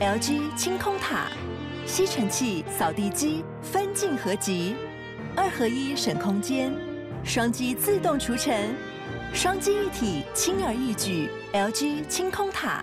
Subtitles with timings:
[0.00, 1.26] LG 清空塔，
[1.84, 4.74] 吸尘器、扫地机分镜合集，
[5.36, 6.72] 二合一省空间，
[7.22, 8.74] 双击自动除尘，
[9.34, 11.28] 双击一体轻而易举。
[11.52, 12.82] LG 清空塔。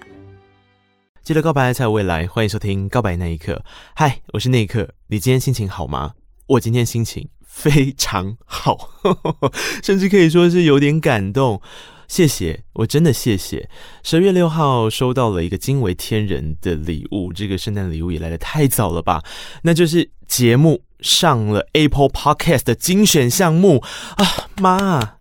[1.23, 3.53] 记得告白才有未来，欢迎收听《告白那一刻》。
[3.95, 6.13] 嗨，我是那一刻，你今天心情好吗？
[6.45, 8.91] 我今天心情非常好，
[9.81, 11.63] 甚至可以说是有点感动。
[12.07, 13.69] 谢谢，我真的谢谢。
[14.03, 19.23] 十月六号收到了一个惊为天人的礼物，这个圣诞礼物也来的太早了吧？
[19.63, 23.83] 那就是节目上了 Apple Podcast 的精选项目
[24.15, 24.49] 啊！
[24.59, 25.17] 妈，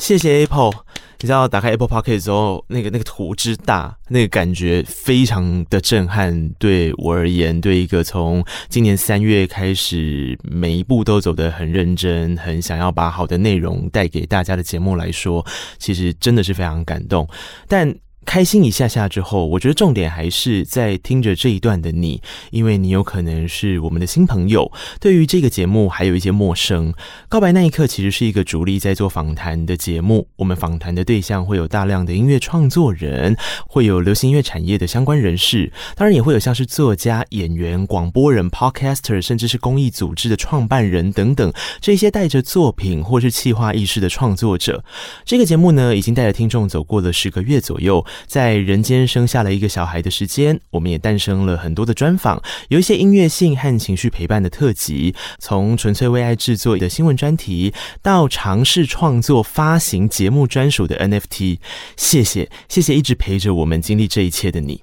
[0.00, 0.84] 谢谢 Apple。
[1.24, 6.50] 你知道打开 Apple Pocket 之后，那个那个图之大，那个感觉非常的震撼。
[6.58, 15.42] 对我而言，对一个从今年三月开始每一步都走得很认真、很想要把好的内容带给大家的节目来说，
[15.78, 17.26] 其实真的是非常感动。
[17.66, 17.90] 但
[18.24, 22.20] 开心一下下之后，我觉得重点还是在听着这一段的你，
[22.50, 26.92] 因为你有可能是我们的新朋友，对于这个节目还有一些陌生。
[27.28, 44.84] 告白那一刻其实是一个主力在做访谈的节目，我们访谈的对象会有大量的音乐创作人，会有流行音乐产业的相关人士，当然也会有像是作家、演员、广播人、podcaster，甚至是公益组织的创办人等等，这些带着作品或是企划意识的创作者。
[45.24, 48.04] 这个节目呢，已经带着听众走过了十个月左右。
[48.26, 61.58] 在人间生下了一个小孩的时间，我们也诞生了很多的专访，有一些音乐性和情绪陪伴的特辑，从纯粹为爱制作的新闻专题，到尝试创作发行节目专属的 NFT。
[61.96, 64.82] 谢谢，谢谢一直陪着我们经历这一切的你。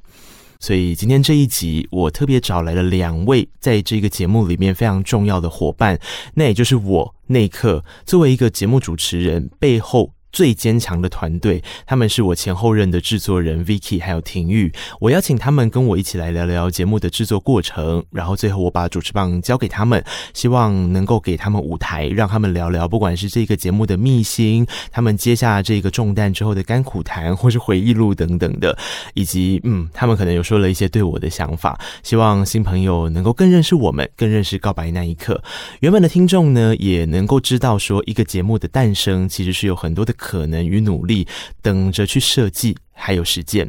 [0.60, 6.00] 所以今天这一集，我特别找来了两位在这个节目里面非常重要的伙伴，
[6.36, 10.12] 那也就是我内克作为一个节目主持人背后。
[10.32, 14.72] 最坚强的团队，他们是我前后任的制作人 Vicky 还有廷玉。
[15.00, 28.78] 我邀请他们跟我一起来聊聊节目的制作过程，然后最后我把主持棒交给他们，希望能够给他们舞台，让他们聊聊，不管是这个节目的秘辛，他们接下这个重担之后的甘苦谈，或是回忆录等等的，
[29.14, 35.44] 以及嗯，他们可能有说了一些对我的想法，希望新朋友能够更认识我们，更认识告白那一刻。
[35.82, 40.16] 原本的听众呢，也能够知道说，一个节目的诞生其实是有很多的。
[40.22, 41.28] 可能与努力，
[41.64, 43.68] 等着去设计，还有实践。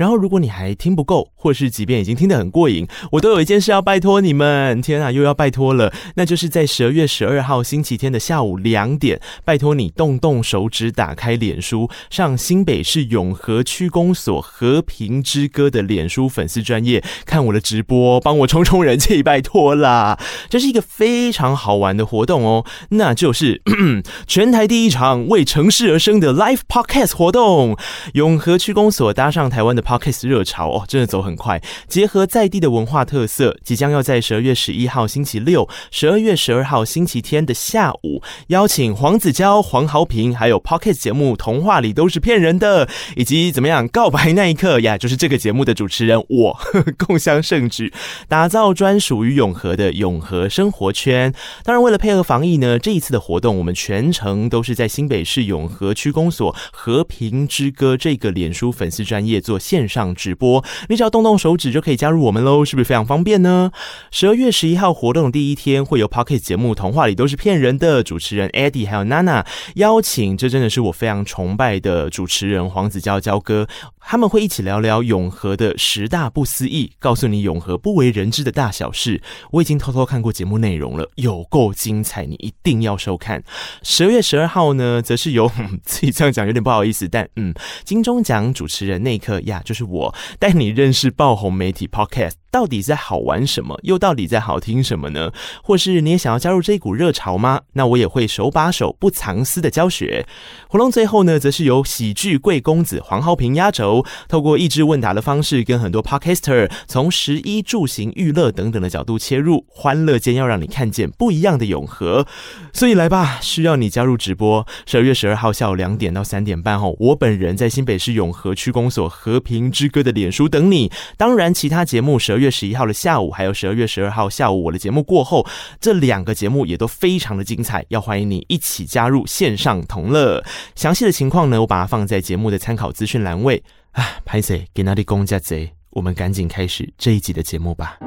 [0.00, 4.80] 然后，如果你还听不够，或是即便已经听得很过瘾，我都有一件事要拜托你们。
[4.80, 20.18] 天啊，又要拜托了，那就是在十二月十二号星期天的下午两点，拜托你动动手指，打开脸书，上新北市永和区公所和平之歌的脸书粉丝专页看我的直播，帮我冲冲人气，拜托啦！
[20.48, 27.76] 这是一个非常好玩的活动哦，那就是咳 咳全台第一场为城市而生的 Live Podcast 活动，
[28.14, 29.89] 永和区公所搭上台湾的。
[29.90, 31.60] Podcast 热潮哦，真的走很快。
[31.88, 42.86] 结合在地的文化特色，即将要在十二月十一号星期六、十二月十二号星期天的下午，邀请黄子佼、黄豪平，还有 Podcast 节目《童话里都是骗人的》，
[43.16, 47.92] 以及怎么样告白那一刻呀，就是这个节目的主持人我呵呵 共襄盛举，
[48.28, 51.34] 打造专属于永和的永和生活圈。
[51.64, 59.79] 当然，为了配合防疫呢，这一次的活动我们全程都是在新北市永和区公所和平之歌这个脸书粉丝专业做线。
[59.80, 63.72] 线上直播，你只要动动手指就可以加入我们喽，是不是非常方便呢？
[64.10, 69.46] 十二月十一号活动的第一天，会有 Pocket 节目《童话里都是骗人的》主持人 Eddie 还有 Nana
[69.76, 73.66] 邀请，这真的是我非常崇拜的主持人黄子佼佼哥，
[74.00, 79.22] 他们会一起聊聊永和的十大不思议，告诉你永和不为人知的大小事。
[79.52, 83.44] 我已经偷偷看过节目内容了，有够精彩，你一定要收看。
[83.82, 85.50] 十二月十二号呢，则是由
[85.84, 89.62] 自己这样讲有点不好意思，但嗯，金钟奖主持人内克呀。
[89.64, 92.39] 就是我带你认识爆红媒体 Podcast。
[92.50, 93.78] 到底在好玩什么？
[93.82, 95.32] 又到底在好听什么呢？
[95.62, 97.60] 或是你也想要加入这股热潮吗？
[97.74, 100.26] 那我也会手把手、不藏私的教学。
[100.68, 112.26] 活动最后呢，则是由喜剧贵公子黄浩平压轴，透过益智问答的方式，跟很多 Podcaster 从食衣住行娱乐等等的角度切入，欢乐间要让你看见不一样的永和。
[112.72, 114.66] 所以来吧，需要你加入直播。
[114.86, 120.90] 十二月十二号下午两点到三点半后，我本人在新北市永和区公所和平之歌的脸书等你。
[121.16, 125.46] 当然，其他节目十月十一号的下午，还有十二月十二号下午，我的节目过后，
[125.80, 130.42] 这两个节目也都非常的精彩，要欢迎你一起加入线上同乐。
[130.74, 133.62] 详细的情况呢，我把它放在节目的参考资讯栏位。
[133.92, 137.98] 啊，拍谢给那里公家贼，我们赶紧开始这一集的节目吧。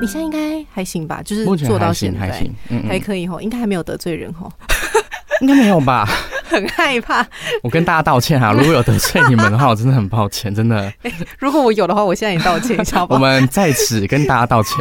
[0.00, 1.22] 你现在应该还行吧？
[1.22, 4.52] 就是做到现在还，还，还可以吼，应该还没有得罪人吼，
[5.42, 6.08] 应该没有吧？
[6.48, 7.24] 很害怕。
[7.62, 10.76] 我跟大家道歉哈， 如果有得罪你们的话，我真的很抱歉，真的。
[11.02, 13.06] 欸、 如果我有的话，我现在也道歉一下？
[13.10, 14.72] 我们在此跟大家道歉。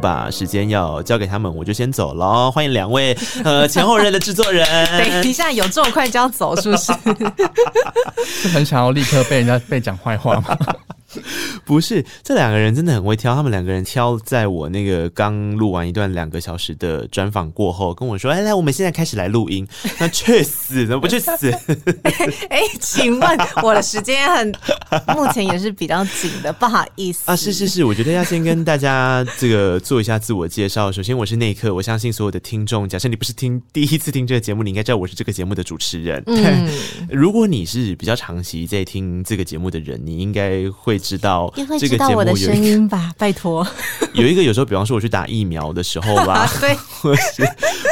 [0.00, 2.50] 把时间要交给他们，我就先走了。
[2.52, 4.66] 欢迎两位呃前后任的制作人。
[5.22, 6.92] 等一下，有这么快就要走，是不是？
[8.24, 10.56] 是很想要立刻被人家被讲坏话吗？
[11.64, 13.34] 不是，这两个人真的很会挑。
[13.34, 19.66] 他们两个人挑在我那个刚录完一段两个小时的专访过后，跟我说：“哎，来，我们现在开始来录音。”
[19.98, 21.50] 那去死，怎么不去死？
[22.48, 24.52] 哎、欸，请问我的时间很
[25.16, 27.34] 目前也是比较紧的，不好意思 啊。
[27.34, 30.92] 是是是，我觉得要先跟大家这个做一下自我介绍。
[30.92, 36.22] 首先，我是内克，我相信所有的听众，假设你不是听第一次听这个节目，你应该知道我是这个节目的主持人。
[36.26, 36.68] 嗯，
[37.10, 40.99] 如果你是比较长期在听这个节目的人，你应该会。
[41.00, 43.12] 知道这个节目的声音吧？
[43.18, 43.66] 拜托，
[44.14, 47.44] 有一个有时候，比方说我去打疫苗的时候吧， 对， 或者是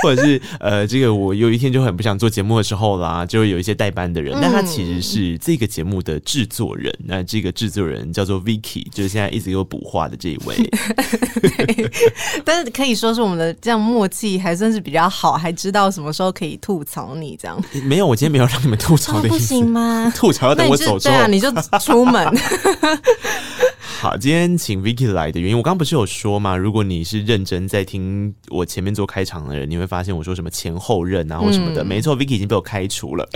[0.02, 6.94] 或者是呃，这个我有一天就很不想做节目的时候啦，就会有一些代班的人，但他其实是这个节目的制作人。
[7.04, 10.56] 那这个制作人叫做 Vicky，就是现在一直给我补话的这一位。
[12.44, 17.58] 但是可以说是我们的这样默契还算是比较好，还知道什么时候可以吐槽你这样。
[17.84, 20.12] 没有，我今天没有让你们吐槽的意思，不行吗？
[20.14, 22.26] 吐槽要等我走之后，对啊，你就出门。
[24.00, 26.56] 好，今天请 Vicky 来的原因，我刚刚不是有说吗？
[26.56, 31.82] 如果你是认真在听我前面做开场的人，你会发现我说什么前后任啊或什么的。
[31.82, 33.28] 嗯、没错，Vicky 已经被我开除了。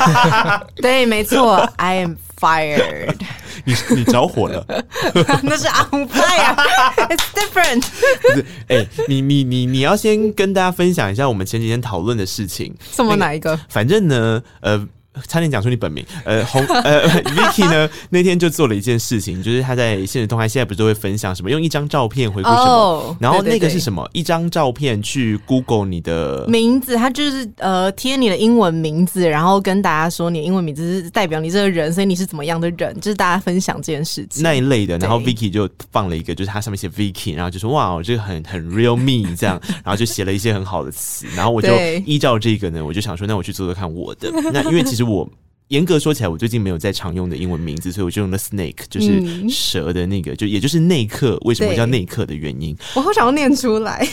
[0.80, 3.14] 对，没错，I am fired。
[3.64, 4.64] 你你着火了？
[5.42, 7.84] 那是 on fire，it's different。
[8.22, 12.74] 不是，哎、欸，你你你你要先跟大家分享一下我们前几天讨论的事情。
[12.90, 13.50] 什么哪一个？
[13.50, 14.88] 那个、反正呢，呃。
[15.28, 24.02] 差点讲出你本名，呃， 红，呃， Vicky 呢那天就做了一件事情，就是他在现实动态现在不是都会分享什么用一张照片回顾什么，oh, 然后那个是什么？
[24.04, 34.96] 对对对，一张照片去 Google 你的名字，他就是呃贴你的英文名字，然后跟大家说你的英文名字是代表你这个人，所以你是怎么样的人，就是大家分享这件事情那一类的。
[34.98, 41.68] 然后 Vicky 就放了一个，就是他上面写 Vicky，然后就说哇，我这个很很 real me 这样， 然后就写了一些很好的词，然后我就
[42.06, 44.30] 依照这个呢，我就想说，那我去做做看我的。
[44.52, 45.30] 那因为其实我。
[45.68, 51.38] 严格说起来，我最近没有在常用的英文名字，所以我就用了 Snake，就是蛇的那个，嗯、就也就是内克。
[51.46, 52.76] 为什么叫内克的原因？
[52.94, 54.06] 我好想要念出来。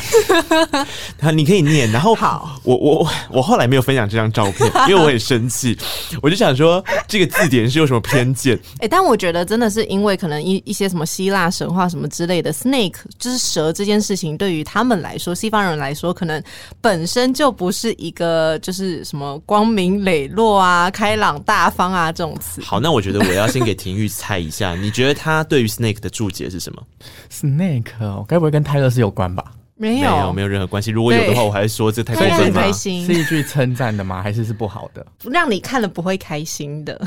[1.19, 1.91] 好，你可以念。
[1.91, 5.77] 然后，好，我我我后来没有分享这张照片，因为我很生气。
[6.23, 8.55] 我就想说，这个字典是有什么偏见？
[8.75, 16.41] 哎、欸，但我觉得真的是因为可能一一些什么希腊神话什么之类的，Snake 就是蛇这件事情，对于他们来说，西方人来说，可能
[16.79, 21.37] 本身就不是一个就是什么光明磊落啊、开朗。
[21.49, 22.61] 大方啊，这种词。
[22.61, 26.83] 好，那我觉得我要先给廷玉猜一下，你觉得他对于 Snake 的注解是什么
[27.31, 29.43] ？Snake 哦，该不会跟泰勒斯有关吧？
[29.75, 30.91] 没有，没有，没有任何关系。
[30.91, 32.61] 如果有的话，我还是说这太过分了。
[32.61, 34.21] 开心是一句称赞的吗？
[34.21, 35.03] 还是是不好的？
[35.23, 37.01] 让你看了不会开心的，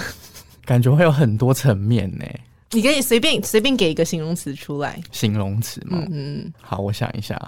[0.65, 2.25] 感觉会有很多层面呢。
[2.73, 5.01] 你可以随便随便给一个形容词出来。
[5.13, 6.05] 形容词吗？
[6.11, 7.41] 嗯，好，我想一下，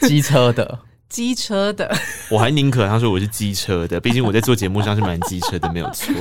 [0.00, 0.76] 机车的。
[1.08, 1.94] 机车的，
[2.30, 6.12] 我还宁可他说我是机车的，毕竟我在做节目上是蛮机车的，没有错。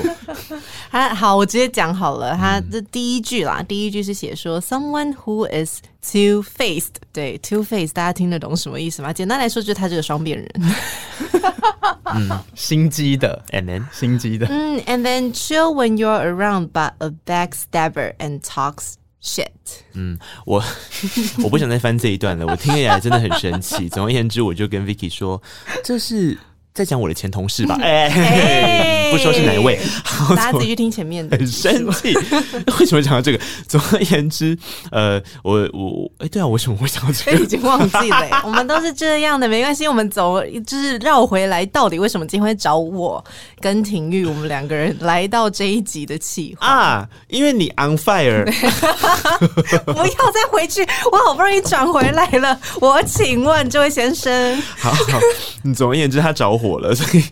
[0.91, 9.11] 他好，我直接讲好了，他这第一句啦，嗯、第一句是写说 someone who is two-faced，对，two-faced，大家听得懂什么意思吗？
[9.11, 10.49] 简单来说，就是他这个双面人。
[12.13, 18.93] 嗯，心机的，and then 心机的，嗯，and then chill when you're around, but a backstabber and talks
[19.25, 19.47] shit。
[19.93, 20.63] 嗯，我
[21.43, 23.89] 我不想再翻这一段了，我听起来真的很生气。
[23.89, 25.41] 总而言之，我就跟 Vicky 说，
[25.83, 26.37] 这是。
[26.75, 29.79] 在讲我的前同事吧， 哎、欸，不说是哪一位，
[30.35, 31.37] 大家 自己去听前面的。
[31.37, 32.13] 很生气，
[32.79, 33.39] 为什么讲到这个？
[33.65, 34.57] 总而言之，
[34.91, 37.39] 呃，我我哎、欸，对啊，为什么会讲到这个？
[37.45, 38.41] 已经忘记了。
[38.43, 43.23] 我们都是这样的，没关系，我们走，就是绕回来，到底为什么今天会找我
[43.61, 47.09] 跟廷玉，我们两个人来到这一集的企划啊？
[47.29, 48.43] 因为你 on fire，
[49.85, 52.59] 不要再回去，我好不容易转回来了。
[52.81, 55.19] 我请问这位先生，好好，
[55.63, 56.64] 你总而言之，他找火。
[56.67, 57.23] 火了， 所以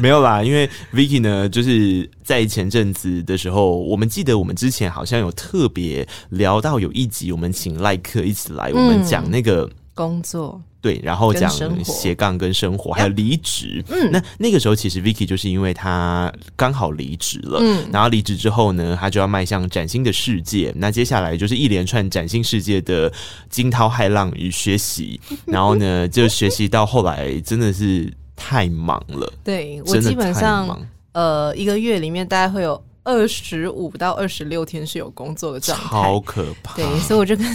[0.00, 0.42] 没有啦。
[0.42, 10.60] 因为 Vicky 呢，就是在前阵子的时候，我们记得我们之前好像有特别聊到有一集，我们请赖克一起来，我们讲那个、嗯、工作。
[10.80, 11.50] 对，然后讲
[11.84, 13.84] 斜杠跟生活，还有离职。
[13.88, 20.72] 嗯，那那个时候其实 Vicky 就是因为他刚好离职了，嗯，然后离职之后呢，他就要迈向崭新的世界。
[20.76, 23.12] 那接下来就是一连串崭新世界的
[23.50, 25.20] 惊涛骇浪与学习。
[25.44, 29.32] 然后呢，就学习到后来真的是太忙了。
[29.42, 30.78] 对，我基本上。
[31.12, 36.76] 呃一个月里面大概会有二十五到二十六天是有工作的状态，好可怕。
[36.76, 37.46] 对，所以我就跟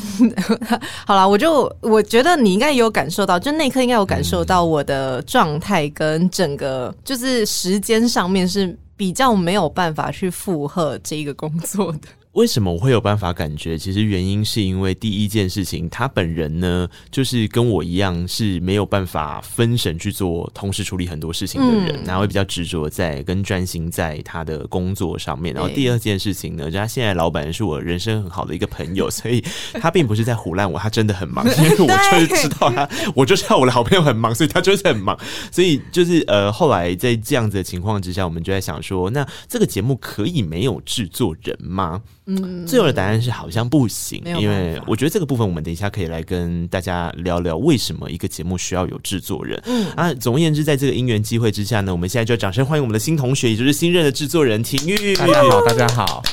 [1.05, 12.00] 好了，我就我觉得你应该也有感受到，就那一刻应该有感受到我的状态跟整个就是时间上面是比较没有办法去负荷这一个工作的。
[12.33, 13.77] 为什么我会有办法感觉？
[13.77, 25.53] 其实原因是因为第一件事情，他本人呢，就是跟我一样是没有办法分神去做，同时处理很多事情的人，嗯、然后会比较执着在跟专心在他的工作上面。
[25.53, 29.39] 然后第二件事情呢，就他现在老板是我人生很好的一个朋友， 所以
[29.73, 35.15] 他并不是在胡乱我，他真的很忙， 因为我就是知道他，我就知道我的好朋友很忙，所以他就是很忙。
[35.51, 42.01] 所以就是呃，后来在这样子的情况之下，我们就在想说，那这个节目可以没有制作人吗？
[42.25, 49.61] 嗯，最后的答案是好像不行，因为我觉得这个部分我们等一下可以来跟大家聊聊为什么一个节目需要有制作人。
[49.65, 55.13] 嗯啊，总而言之，在这个因缘机会之下呢，我们现在就要掌声欢迎我们的新同学，也就是新任的制作人廷玉。
[55.17, 56.23] 大家好，大家好，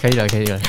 [0.00, 0.60] 可以了，可以了。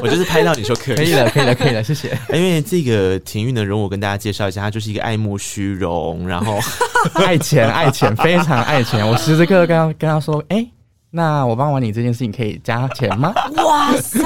[0.00, 2.18] 我就是拍到你说可以，可以了，可以了，可以了，谢谢。
[2.32, 6.58] 因为这个廷玉呢，容我跟大家介绍一下，他就是一个爱慕虚荣，然后
[7.14, 9.06] 爱钱，爱钱，非常爱钱。
[9.06, 10.70] 我时时刻刻跟他跟他说，哎、欸。
[11.16, 13.32] 那我帮完你这件事情可以加钱吗？
[13.64, 14.20] 哇塞，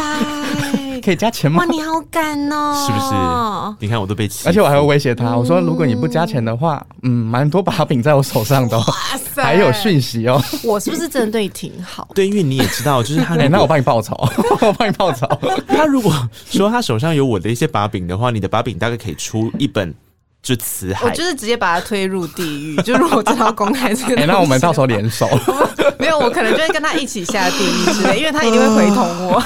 [1.01, 1.61] 可以加钱吗？
[1.61, 2.75] 哇，你好敢哦！
[2.85, 3.77] 是不是？
[3.79, 8.85] 你看我都被气，而且我还会威胁他，我说如果你不加钱的话，嗯，蛮多把柄在我手上的，哇
[9.33, 10.43] 塞，还有讯息哦。
[10.65, 12.09] 我是不是真的对你挺好？
[12.13, 14.17] 对，因为你也知道，就是他， 那我帮你报仇，
[14.61, 15.29] 我帮你报仇。
[15.69, 16.13] 他如果
[16.47, 19.95] 说他手上有我的一些把柄的话，你的把柄大概可以出一本。
[20.43, 22.77] 就辞海，我就是直接把他推入地狱。
[22.83, 25.29] 就如果真的要公开这个， 哎、欸，那我们到时候联手。
[26.01, 29.41] 没有，我可能就会跟他一起下地狱之类，因为他一定会回头我。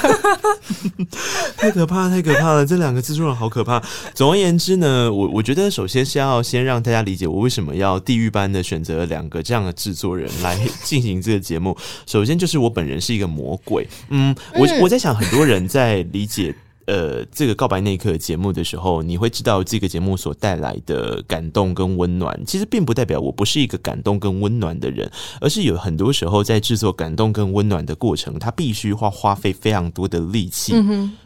[1.57, 2.65] 太可怕，太可怕了！
[2.65, 3.81] 这两个制作人好可怕。
[4.13, 11.77] 总而言之呢，我我觉得首先是要先让大家理解我为什么要地狱般的选择两个这样的制作人来进行这个节目。
[12.05, 13.85] 首先就是我本人是一个魔鬼。
[14.09, 16.55] 嗯，我我在想很多人在理解。
[16.85, 25.11] 呃，这个告白那一刻节目的时候，你会知道这个节目所带来的感动跟温暖，其实并不代表我不是一个感动跟温暖的人，
[25.41, 30.73] 而是有很多时候在制作感动跟温暖的过程，他必须花花费非常多的力气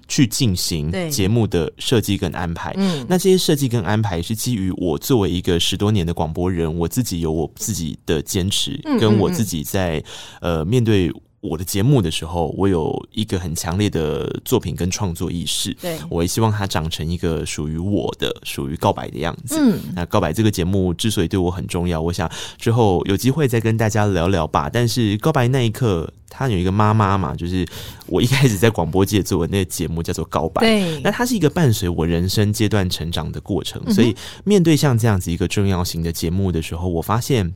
[0.07, 2.73] 去进行节目的设计跟安排。
[2.77, 10.03] 嗯，那这些设计跟安排是基于我作为一个十多年的广播人，我自己有我自己的坚持，跟我自己在
[10.41, 11.11] 呃面对。
[11.41, 15.73] 我的节目的时候，我有一个很强烈的作品跟创作意识。
[15.75, 19.55] 对，我也希望它长成一个属于我的、属于告白的样子。
[19.57, 24.69] 嗯，那告白这个节目之所以对我很重要，我想之后有机会再跟大家聊聊吧。
[24.69, 27.65] 但是告白那一刻，它有一个妈妈嘛，就是
[28.07, 30.61] 我一开始在广播界做的那个节目叫做《告白》。
[30.65, 33.81] 对，那它是一个伴随我人生阶段成长的过程。
[33.93, 37.53] 所以面对像这样子一个重要型的节目的时候，我发现。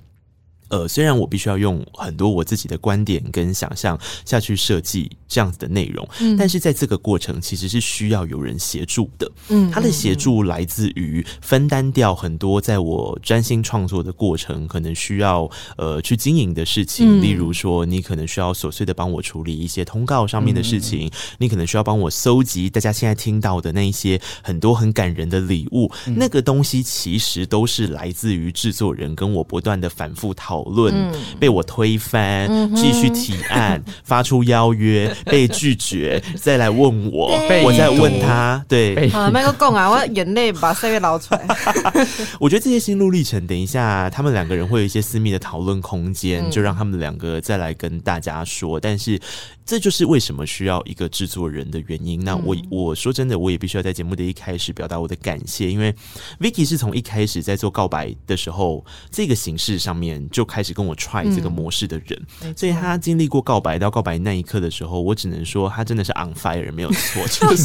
[0.73, 9.31] 呃，虽然我必须要用很多我自己的观点跟想象下去设计这样子的内容，嗯，但是在这个过程其实是需要有人协助的。
[9.49, 30.62] 嗯，他的协助来自于分担掉很多在我专心创作的过程可能需要呃去经营的事情，例如说你可能需要琐碎的帮我处理一些通告上面的事情，你可能需要帮我搜集大家现在听到的那一些很多很感人的礼物，那个东西其实都是来自于制作人跟我不断的反复讨。
[30.63, 41.45] 讨论被我推翻，继续提案， 发出邀约，被拒绝，再来问我，我再问他，对，麦克共啊，我眼泪把岁月捞出来。
[42.39, 48.79] 我觉得这些心路历程，等一下他们两个人会有一些私密的讨论空间，就让他们两个再来跟大家说。
[48.79, 49.19] 但是。
[49.65, 52.19] 这就是为什么需要一个制作人的原因。
[52.19, 55.93] 那我我说真的，我也必须要在节目的一开始表达我的感谢，因为
[56.39, 67.63] Vicky 是从一开始在做告白的时候，这个形式上面就开始跟我 try 这个模式的人，嗯、所以他经历过告白到告白那一刻的时候，我只能说他真的是 on fire，没有错， 就是。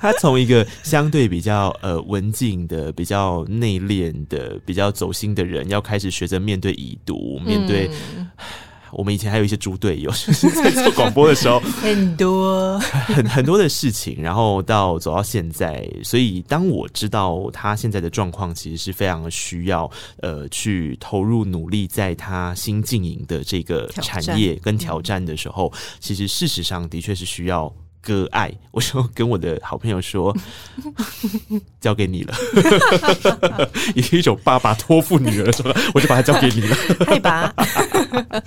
[0.00, 7.90] 他从一个相对比较呃文静的、比较内敛的、比较走心的人，要开始学着面对已读，面对。
[8.16, 8.28] 嗯
[8.92, 12.78] 我们以前还有一些猪队友， 就是在做广播的时候， 很多。
[13.12, 27.72] 很很多的事情，然后到走到现在，所以当我知道他现在的状况其实是非常需要呃去投入努力，在他新经营的这个产业跟挑战的时候，其实事实上的确是需要
[28.02, 30.36] 割爱，我就跟我的好朋友说，
[31.80, 32.34] 交给你了，
[33.94, 36.76] 以一种爸爸托付女儿的时候，我就把它交给你了。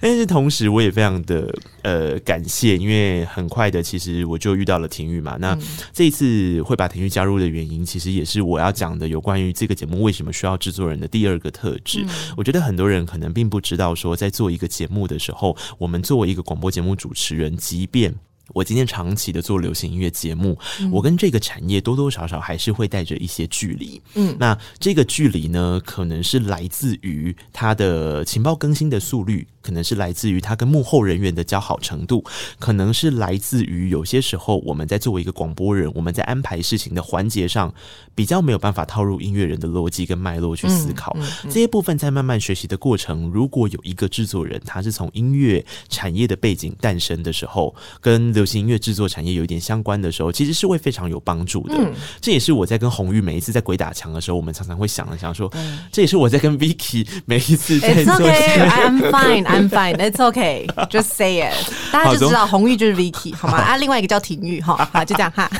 [0.00, 5.36] 但是同时，我也非常的呃感谢，因为很快的，其实我就遇到了婷玉嘛。
[5.38, 5.56] 那
[5.92, 12.04] 这一次会把婷玉加入的原因，其实也是我要讲的有关于这个节目为什么需要制作人的第二个特质。
[12.36, 18.14] 我觉得很多人可能并不知道，说在做一个节目的时候，我们作为一个广播节目主持人，即便
[18.52, 24.00] 我今天长期的做流行音乐节目，嗯、我跟这个产业多多少少还是会带着一些距离。
[24.14, 29.46] 嗯，那这个距离呢，可能是来自于它的情报更新的速率。
[29.64, 32.22] 可能是来自于他跟幕后人员的交好程度，
[32.58, 37.72] 可能是来自于有些时候我们在作为一个广播人，我们在安排事情的环节上
[38.14, 41.16] 比较没有办法套入音乐人的逻辑跟脉络去思考。
[41.18, 51.74] 嗯嗯嗯、这些部分在慢慢学习的过程，如果有一个制作人他是从音乐产业的背景诞生的时候，跟流行音乐制作产业有一点相关的时候，其实是会非常有帮助的。
[51.78, 58.14] 嗯、这也是我在跟红玉每一次在鬼打墙的时候，我们常常会想了想说，嗯、这也是我在跟 Vicky 每一次在做。
[58.34, 59.44] Okay, I'm fine.
[59.54, 59.96] I'm fine.
[59.96, 60.66] It's okay.
[60.90, 61.54] Just say it.
[61.92, 63.58] 大家就知道红玉就是 Vicky 好吗？
[63.58, 65.50] 啊，另外一个叫婷玉哈，好， 就这样哈。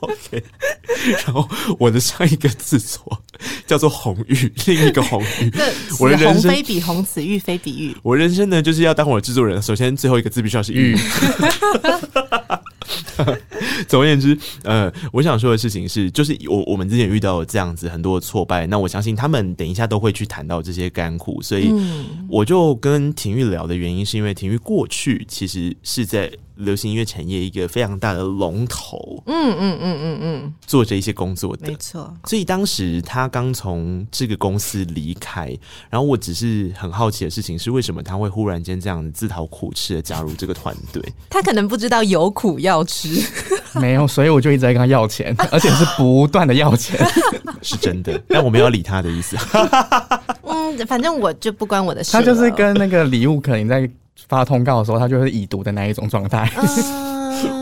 [0.00, 0.42] OK。
[1.24, 1.48] 然后
[1.78, 3.22] 我的上一个字错
[3.66, 5.52] 叫做红玉，另一个红玉。
[5.98, 7.96] 我的人生非比红，此玉非比玉。
[8.02, 9.60] 我人生呢，就是要当我的制作人。
[9.60, 10.96] 首先，最后一个字必须要是玉。
[13.88, 21.72] 总而言之，呃，我想说的事情是，就是我我们之前遇到这样子很多的挫败，那我相信他们等一下都会去谈到这些甘苦，所以
[22.28, 26.30] 我就跟廷玉聊的原因，是因为廷玉过去其实是在。
[26.60, 32.12] 流行音乐产业一个非常大的龙头，嗯嗯嗯嗯嗯，做着一些工作的，没错。
[32.26, 35.56] 所以当时他刚从这个公司离开，
[35.88, 41.02] 然后我只是很好奇的事情是，为什么他会忽然间这样自讨苦吃的加入这个团队？
[41.30, 43.20] 他可能不知道有苦要吃，
[43.80, 46.98] 没有，所以我就一直在跟他要钱，而且是不断的要钱，
[47.62, 48.20] 是真的。
[48.28, 49.36] 但我没有理他的意思。
[50.42, 52.12] 嗯，反正我就不关我的事。
[52.12, 53.90] 他就是跟那个礼物可能在。
[54.28, 56.50] 发通告的时候，他就是已读的那一种状态。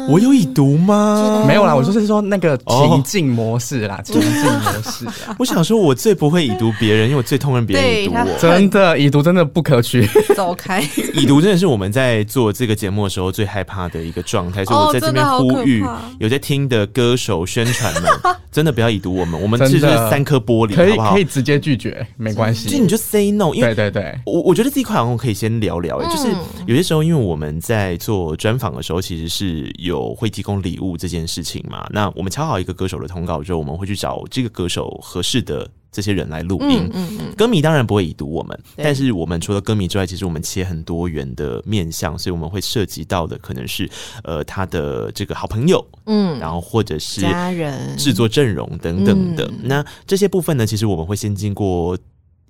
[0.09, 1.45] 我有已读吗？
[1.47, 5.07] 没有啦，我说是说那个情境模式啦， 情境模式。
[5.39, 8.39] 我想说，我最不会已读别人，因为我最痛恨别人已读我。
[8.39, 10.09] 真的，已读真的不可取。
[10.35, 10.83] 走开！
[11.15, 15.85] 已读真的是我们在做这个节目的时候最害怕的一个状态，所以我在这边呼吁
[16.19, 18.11] 有在听的歌手宣传们，
[18.51, 19.41] 真的不要已读我们。
[19.41, 22.69] 我们这是三颗玻璃，可以可以直接拒绝，没关系。
[22.69, 25.99] 就你就 say no，因为对对对，我我觉得这一块好像可以先聊聊。
[26.09, 26.29] 就是
[26.67, 30.15] 有些时候，因为我们在做专访的时候，其实是有。
[30.15, 31.87] 会提供礼物这件事情嘛？
[31.91, 36.91] 那我们敲好一个歌手的通告之后，我们会去找这个歌手合适的这些人来录音。
[36.93, 43.89] 嗯嗯，歌迷当然不会已读我们，但是我们除了歌迷之外，其实我们切很多元的面向，所以我们会涉及到的可能是
[44.25, 49.49] 呃他的这个好朋友，嗯，然后或者是家人、制作阵容等等的。
[49.63, 51.97] 那这些部分呢，其实我们会先经过。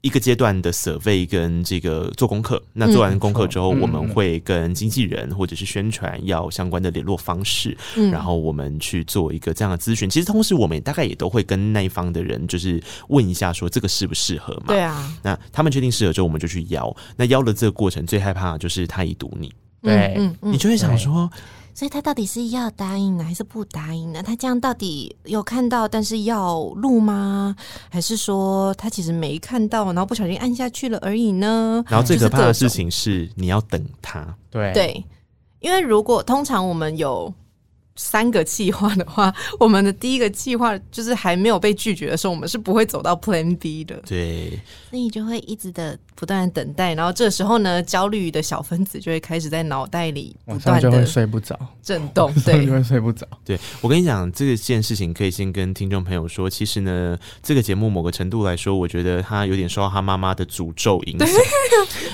[0.01, 10.09] 一个阶段的 survey 跟这个做功课，那做完功课之后，我们会跟经纪人或者是宣传要相关的联络方式，嗯、然后我们去做一个这样的咨询。
[10.09, 14.67] 其实同时，我们大概也都会跟那一方的人就是问一下，说这个适不适合嘛？
[14.69, 15.13] 对啊。
[15.23, 16.97] 那他们确定适合之后，我们就去邀。
[17.17, 21.29] 那邀的这个过程最害怕的就是他已读你，对，你就会想说。
[21.79, 24.21] 所以他到底是要答应呢，还是不答应呢？
[24.21, 27.55] 他这样到底有看到，但是要录吗？
[27.89, 31.85] 还是说他其实没看到，然后不小心按下去了而已呢？
[31.89, 34.27] 然后最可怕的事情是，你要等他。
[34.51, 35.05] 对对，
[35.61, 37.33] 因为如果通常我们有。
[38.01, 44.01] 三个计划的话，我们的第一个计划就是还没有被拒绝的时候，我们是不会走到 Plan B 的。
[44.07, 44.57] 对，
[44.93, 53.25] 那你就会一直的不断的等待，然后这时候呢，焦虑的小分子就会开始在脑袋里不断的睡不着，震动， 对，就会睡不着。
[53.45, 61.39] 对，我跟你讲，这个件事情可以先跟听众朋友说，其实呢，这个节目某个程度来说，我觉得他有点受到他妈妈的诅咒影响，对。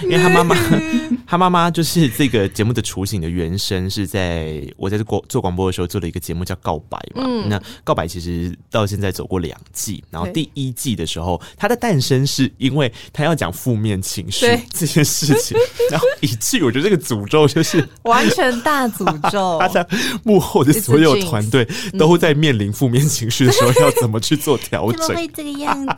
[0.03, 0.55] 因为他妈妈，
[1.27, 15.57] 他妈妈就是这个节目的雏形的原声是在我在这广做广播的时候做了一个节目叫《告白》嘛，嗯、那《告白》其实到现在走过两季，然后第一季的时候，它的诞生是因为他要讲负面情绪这件事情，
[15.91, 19.59] 然后以至于我觉得这个诅咒就是 完全大诅咒。
[19.61, 19.87] 他在
[20.23, 21.67] 幕后的所有团队
[21.99, 25.01] 都在面临负面情绪的时候，要怎么去做调整？
[25.09, 25.95] 怎么会这个样子？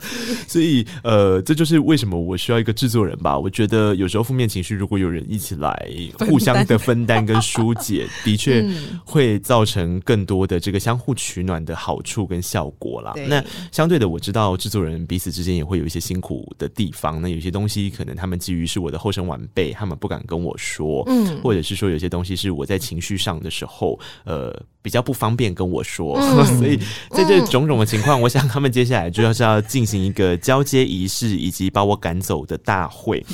[0.47, 3.37] 所以呃，这就是为什么我需要一个制作人吧。
[3.37, 8.65] 我觉得有时候负面情绪如果有人一起来互相的分担跟疏解，的确
[9.05, 9.97] 会造成。
[10.07, 13.13] 更多的这个相互取暖的好处跟效果啦。
[13.27, 17.21] 那相对的，我知道制作人彼此之间也会有一些辛苦的地方。
[17.21, 26.77] 那有些东西西，可能他们基于是我的后生晚辈，他们不敢跟我说，嗯，或者是说有些东西是我在情绪上的时候，呃，比较不方便跟我说，嗯、 所以
[27.11, 33.25] 在这种种的情况，嗯、我想他们接下来就要是要进行一个交接仪式，以及把我赶走的大会。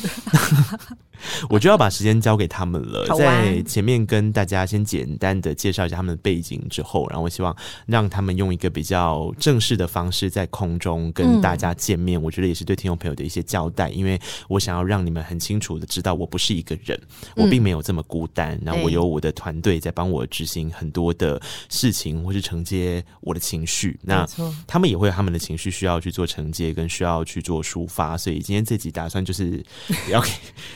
[1.50, 7.56] 我就要把时间交给他们了，在前面跟大家先简单的介绍一下他们的背景之后，然后我希望
[7.86, 12.22] 让他们用一个比较正式的方式在空中跟大家见面。
[12.22, 17.00] 我觉得也是对听众朋友的一些交代，因为我想要让你们很清楚的知道，我不是一个人，
[17.36, 18.60] 我并没有这么孤单。
[18.64, 24.00] 然后我有我的团队在帮我执行很多的事情，或是承接我的情绪。
[24.04, 24.28] 那
[24.68, 28.18] 他们也会有他们的情绪需要去做承接，跟需要去做抒发。
[28.18, 29.64] 所以今天这集打算就是
[30.12, 30.30] 要给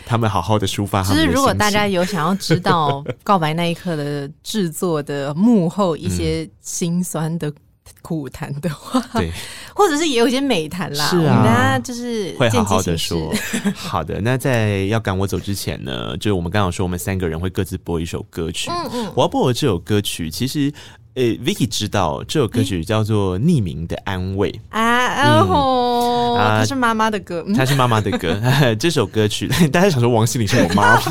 [0.05, 0.36] 他们好。
[0.41, 1.03] 好好的抒发。
[1.03, 7.51] 其实，如果大家有想要知道 《告白那一刻》的制作的幕后一些辛酸的
[8.01, 9.31] 苦谈的话，对，
[9.73, 13.33] 或者是也有一些美谈啦，是啊，大家就是会好好的说。
[13.75, 18.69] 好的，那在要赶我走之前呢，就是我们刚刚说，我们三个人会各自播一首歌曲。
[18.69, 20.71] 嗯嗯，我要播的这首歌曲，其实。
[21.17, 28.39] 诶、欸、Vicky 知道这首歌曲叫做《匿名的安慰》啊，然后它是妈妈的歌，它是妈妈的歌。
[28.79, 31.01] 这首歌曲， 大家想说王心凌是我妈吗？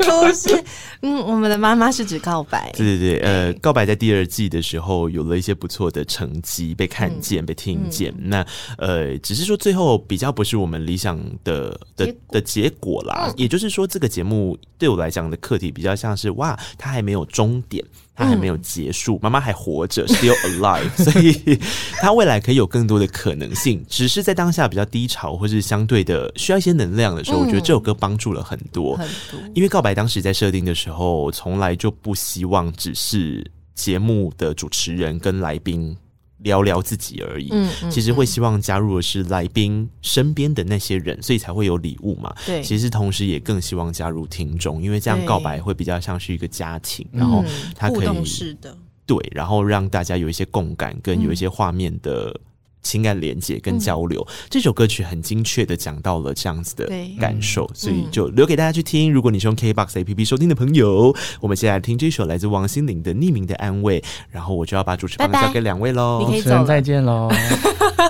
[0.00, 0.60] 不是，
[1.02, 2.72] 嗯，我们的妈妈是指告白。
[2.76, 8.12] 对对对，呃，告白在第二季的时候有了一些不错的成绩，被看见、嗯、被听见。
[8.18, 8.46] 嗯、那
[8.78, 13.26] 呃，只是说最后比较不是我们理想的的的结果啦。
[13.28, 17.84] 嗯、也就是说，这个节目对我来讲的课题比较像是哇，它还没有终点。
[18.16, 21.60] 他还没有结束，妈妈、嗯、还活着，still alive， 所以
[22.00, 23.84] 他未来可以有更多的可能性。
[23.88, 28.96] 只是在当下比较低潮或是相对的需要一些能量的时候，嗯、我觉得这首歌帮助了很多。
[28.96, 35.94] 很多，因为告白当时在设定的时候，从来就不希望只是节目的主持人跟来宾。
[36.38, 42.34] 聊聊自己而已，嗯，嗯，其实会希望加入的是来宾身边的那些人，所以才会有礼物嘛。
[42.44, 47.44] 对，其实同时也更希望加入听众，因为这样告白会比较像是一个家庭，然后
[47.74, 52.38] 他可以，嗯、是的，对，然后让大家有一些共感，跟有一些画面的。
[52.86, 59.12] 嗯情感连接跟交流，嗯、这首歌曲很精确的讲到了这样子的感受，所以就留给大家去听。
[59.12, 66.24] 如果你是用 KBox APP 收听的朋友，我们现在听这首来自王心凌的《匿名的安慰》，然后我就要把主持棒交给两位喽。
[66.24, 67.28] 你可以走，再见喽，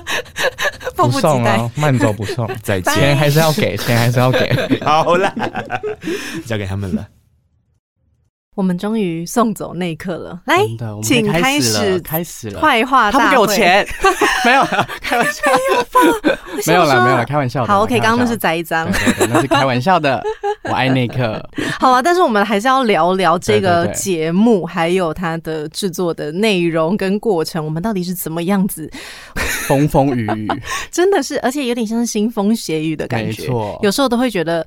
[0.95, 5.35] 不送了，慢走不送， 再见，钱还是要给，钱还是要给， 好啦，
[6.45, 7.07] 交给他们了。
[8.57, 10.57] 我们终于送走那一刻了，来，
[11.03, 13.87] 请开始，开始了，坏话他不给我钱，
[14.47, 14.65] 没有，
[15.03, 15.43] 开玩笑，
[16.67, 17.67] 没有了，没有了，开玩笑的。
[17.67, 18.89] 好，OK，刚刚那是栽赃，
[19.29, 20.23] 那是开玩笑的，
[20.65, 21.47] 我爱那一刻。
[21.79, 28.91] 好啊，但是我们还是要聊聊这个节目，还有它的制作的内容跟过程，我们到底是怎么样子，
[29.69, 30.49] 风风雨雨，
[30.91, 34.67] 真的是，而且有点像是腥风血雨的感觉，没错，有时候都会觉得，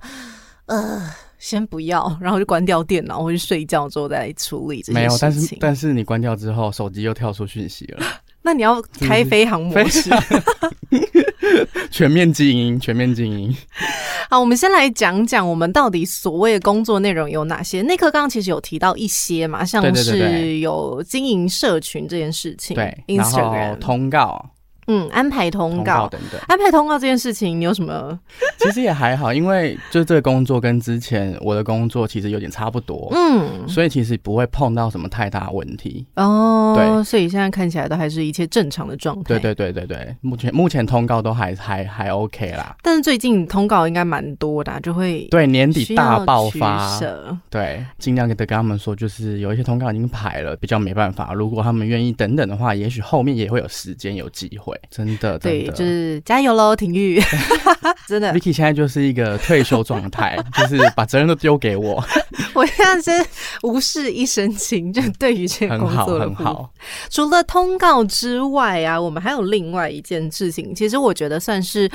[0.67, 1.01] 呃。
[1.39, 5.01] 先不要， 然后就关掉电脑，或者睡觉之后再处理这些事情。
[5.01, 8.05] 没有，但是但是你关掉之后，手机又跳出讯息了。
[8.43, 10.09] 那你要开飞航模式，
[11.91, 13.55] 全面静音，全面静音。
[14.29, 17.81] 好，我们先来讲讲我们到底所谓的工作内容有哪些。
[17.81, 24.49] 内克刚刚其实有提到一些嘛，像是有经营社群这件事情，对然后通告。
[24.89, 26.09] 嗯，安排通告，
[26.47, 28.19] 安排通告这件事情，你有什么？
[28.57, 36.73] 其实也还好，因为就这个工作跟之前我的工作其实有点差不多，嗯，所以其实不会碰到什么太大问题哦。
[36.75, 39.23] 对，所以现在看起来都还是一切正常的状态。
[39.27, 42.75] 对对对对对，目前目前通告都还还还 OK 啦。
[42.81, 46.99] 但是最近通告应该蛮多的，就会对年底大爆发，
[47.49, 51.33] 对，尽量给跟他们说，就是有一些通告已经排了，比较没办法。
[51.33, 54.78] 如果他们愿意等等的话，也许后面也会有时间有机会。
[54.89, 57.21] 真的，对，就是加油喽，廷玉，
[58.07, 58.33] 真的。
[58.33, 62.03] Vicky 现在就是一个退休状态， 就是把责任都丢给我。
[62.53, 63.29] 我现在是
[63.63, 66.43] 无事一身轻，就对于这个工作很好。
[66.43, 66.73] 很好。
[67.09, 71.89] 除了通告之外啊，我们还有另外一件事情，其实我觉得算是。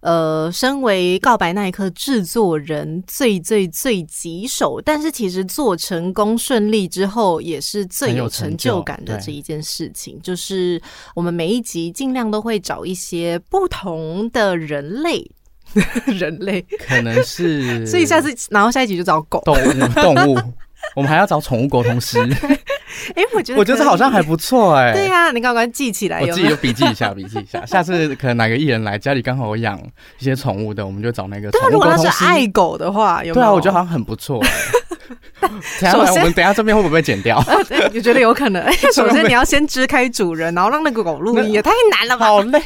[0.00, 10.80] 呃，身为告白那一刻制作人最最最棘手，但是其实做成功顺利之后，也是最有成就感的这一件事情，就，就是
[11.14, 15.28] 我们每一集尽量都会找一些不同的人类，
[16.06, 19.42] 人类可能是，所以下次然后下一集就找狗。
[19.44, 20.38] 动物动物。
[20.94, 22.18] 我们还要找宠物沟通师。
[23.14, 24.92] 哎，我觉得我觉得这好像还不错哎。
[24.92, 27.64] 对呀，你赶快记起来，我自己就笔记一下，笔记一下。
[27.64, 29.80] 下次可能哪个艺人来家里刚好有养
[30.18, 31.96] 一些宠物的，我们就找那个宠物沟通师。
[31.96, 33.46] 如果他是爱狗的话，有没有？
[33.46, 34.42] 对啊，我觉得好像很不错。
[35.40, 37.42] 等下，我们等下这边会不会剪掉？
[37.92, 38.70] 你觉得有可能？
[38.92, 42.26] 首先你要先支开主人，然后让那个狗录音，也太难了吧？
[42.26, 42.60] 好累。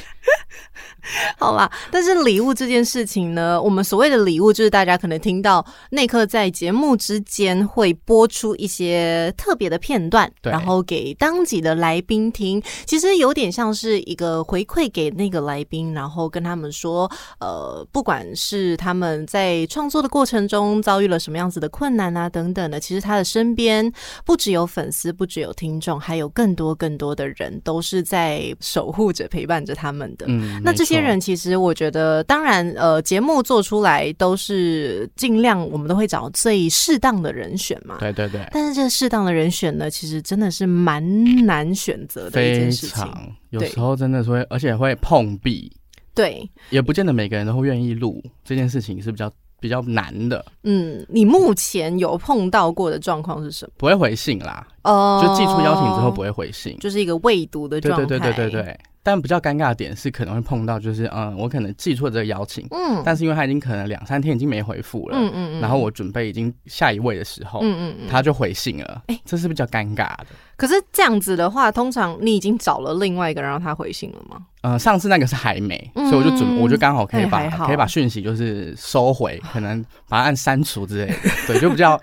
[1.38, 12.62] 好吧，但是礼物这件事情呢，我们所谓的礼物，就是大家可能听到内克在节目之间会播出一些特别的片段，然后给当集的来宾听。
[12.86, 17.10] 其实有点像是一个回馈给那个来宾，然后跟他们说，
[17.40, 23.92] 呃，不管是他们在创作的过程中遭遇了什么样子的困难啊，等等的，其实他的身边
[24.24, 30.26] 不只有粉丝，不只有听众，还有更多更多的人都是在守护着、陪伴着他们的。
[30.28, 37.96] 嗯，那这些人其实我觉得，当然，呃，节目做出来都是尽量，我们都会找最适当的人选嘛。
[38.00, 38.46] 对对对。
[38.52, 41.02] 但是这适当的人选呢，其实真的是蛮
[41.46, 43.06] 难选择的一件事情。
[43.50, 45.70] 有时候真的是会，而且会碰壁。
[46.14, 50.44] 对，也不见得每个人都会愿意录这件事情，是比较比较难的。
[50.64, 53.72] 嗯，你目前有碰到过的状况是什么？
[53.78, 54.66] 不会回信啦。
[54.82, 58.04] 哦，就寄出邀请之后不会回信，就是一个未读的状态。
[58.04, 58.80] 对对对对对对。
[59.02, 70.26] 但比较尴尬的点是，可能会碰到就是，嗯，我可能记错这个邀请，嗯，但是因为他已经可能两三天已经没回复了，嗯嗯，然后我准备已经下一位的时候，嗯嗯，他就回信了，哎，这是比较尴尬的。
[70.56, 74.36] 可是这样子的话，通常你已经找了另外一个人让他回信了吗？
[74.60, 81.16] 呃，上次那个是还没，所以我就准，我就刚好可以把可以把讯息就是收回， 可能把它按删除之类的，
[81.48, 82.00] 对，就比较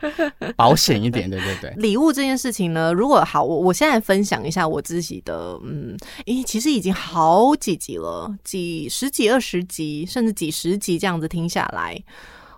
[0.58, 1.74] 保险一点，对对对。
[1.78, 11.98] 礼物这件事情呢，如果好，我我现在分享一下我自己的，嗯，诶，其实已经好几集了，几十几、二十集，甚至几十集这样子听下来。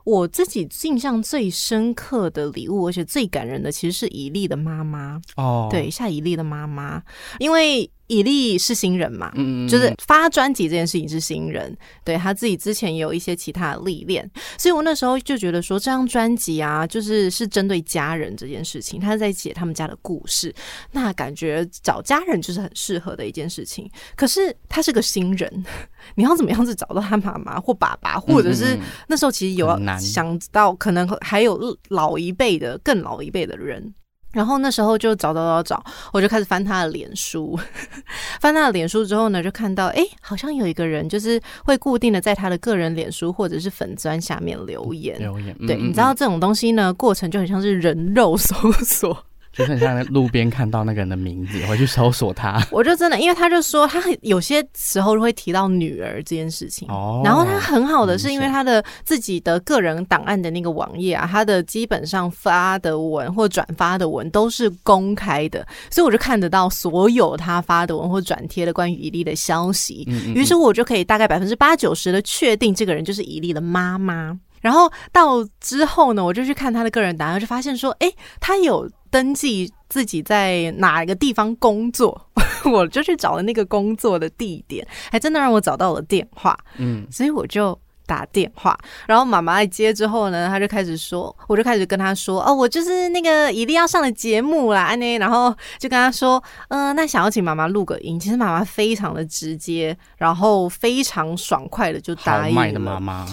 [0.04, 7.02] 我自己印象最深刻的礼物，而且最感人的，其实是以利的妈妈哦，对，夏以利的妈妈，
[7.40, 7.90] 因为。
[8.12, 20.54] 以利是新人嘛，嗯，就是发专辑这件事情是新人，对，他自己之前也有一些其他的历练，所以我那时候就觉得说，这张专辑啊，就是是针对家人这件事情，他是在写他们家的故事，
[20.92, 23.90] 那感觉找家人就是很适合的一件事情。
[24.18, 25.66] 可是他是个新人，
[26.16, 33.94] 你要怎么样子找到他妈妈或爸爸，或者是那时候其实有想到可能还有老一辈的、更老一辈的人。
[34.32, 37.60] 然后那时候就找找找找，我就开始翻他的脸书，
[38.40, 49.26] 翻他的脸书之后呢，就看到哎，好像有一个人就是会固定的在他的个人脸书或者是粉钻下面留言，留言，对，嗯，你知道这种东西呢，过程就很像是人肉搜索。
[49.52, 52.66] 就很像在路边看到那个人的名字，回去搜索他。
[52.72, 56.88] 我就真的，因为他就说他有些时候会提到女儿这件事情。
[56.90, 57.22] 哦。
[57.26, 70.06] 然后他很好的是因为他的自己的个人档案的那个网页啊，他的基本上发的文或转发的文都是公开的，所以我就看得到所有他发的文或转贴的关于伊利的消息。
[70.08, 70.34] 嗯。
[70.34, 74.40] 于是我就可以大概百分之八九十的确定这个人就是伊利的妈妈。
[74.62, 78.90] 然后到之后呢，我就去看他的个人档案，就发现说，哎，他有。
[79.12, 82.30] 登记自己在哪一个地方工作，
[82.72, 86.58] 我就去找了那个工作的地点，还真的让我找到了电话。
[86.78, 98.18] 嗯，所以我就打电话，然后妈妈一接之后呢，他就开始说，我就开始跟他说，哦，我就是那个一定要上的节目啦，安妮，然后就跟他说，嗯、呃，那想要请妈妈录个音。
[98.18, 102.72] 其实妈妈非常的直接，然后非常爽快的就答应了。
[102.72, 103.28] 的妈妈。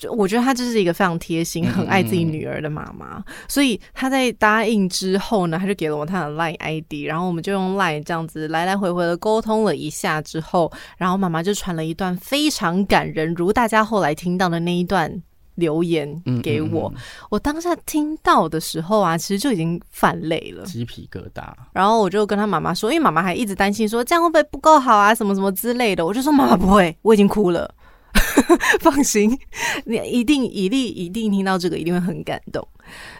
[0.00, 15.22] 就我觉得她就是一个非常贴心、很爱自己女儿的妈妈，嗯，所以她在答应之后呢，她就给了我她的 Line ID，然后我们就用 Line 这样子来来回回的沟通了一下之后，然后妈妈就传了一段非常感人，如大家后来听到的那一段
[15.56, 16.08] 留言
[16.42, 16.90] 给我。
[16.90, 21.44] 嗯嗯嗯，我当下听到的时候啊，其实就已经泛泪了，鸡皮疙瘩。
[21.74, 26.06] 然后我就跟她妈妈说，因为妈妈还一直担心说这样会不会不够好啊，什么什么之类的。
[26.06, 27.70] 我就说妈妈不会，我已经哭了。
[28.80, 29.38] 放心，
[29.84, 32.66] 你一定一定一定听到这个，一定会很感动，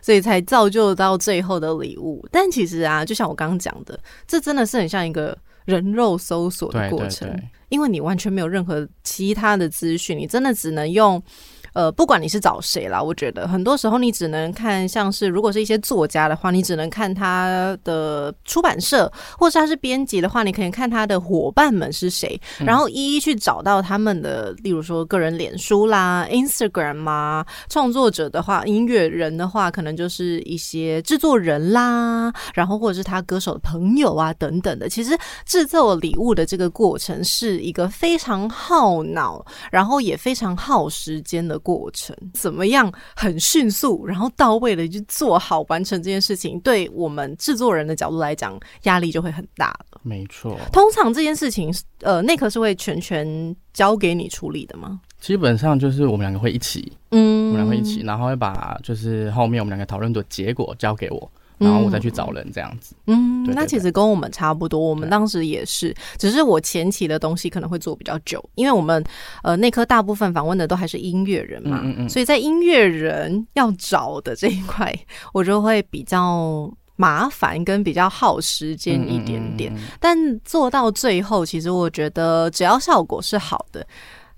[0.02, 2.26] 所以才造就到最后的礼物。
[2.30, 11.22] 但其实啊，就像我刚刚讲的，这真的是很像一个人肉搜索的过程，对对对，因为你完全没有任何其他的资讯，你真的只能用。
[11.72, 34.88] 呃，不管你是找谁啦，我觉得很多时候你只能看，像是如果是一些作家的话，你只能看他的出版社，或者是他是编辑的话，你可以看他的伙伴们是谁，然后一一去找到他们的，例如说个人脸书啦、Instagram 啊，创作者的话，音乐人的话，可能就是一些制作人啦，然后或者是他歌手的朋友啊等等的。
[34.88, 42.92] 其实制作礼物的这个过程是一个非常耗脑，然后也非常耗时间的过程怎么样？
[43.14, 50.00] 很迅速，然后到位的去做好完成这件事情，对我们制作人的角度来讲，压力就会很大了。
[50.02, 55.00] 没错，通常这件事情，呃，内科是会全权交给你处理的吗？
[55.20, 61.30] 基本上就是我们两个会一起，嗯，我们两个会一起，然后会把就是后面我们两个讨论的结果交给我。
[61.60, 62.94] 然后我再去找人这样子。
[63.06, 69.04] 嗯，对对对，那其实跟我们差不多，我们当时也是，只是我前期的东西可能会做比较久，因为我们
[69.42, 74.92] 呃内科大部分访问的都还是音乐人嘛，嗯嗯嗯，所以在音乐人要找的这一块，
[75.32, 83.86] 我就会比较麻烦跟比较耗时间一点点，嗯嗯嗯，但做到最后，其实我觉得只要效果是好的。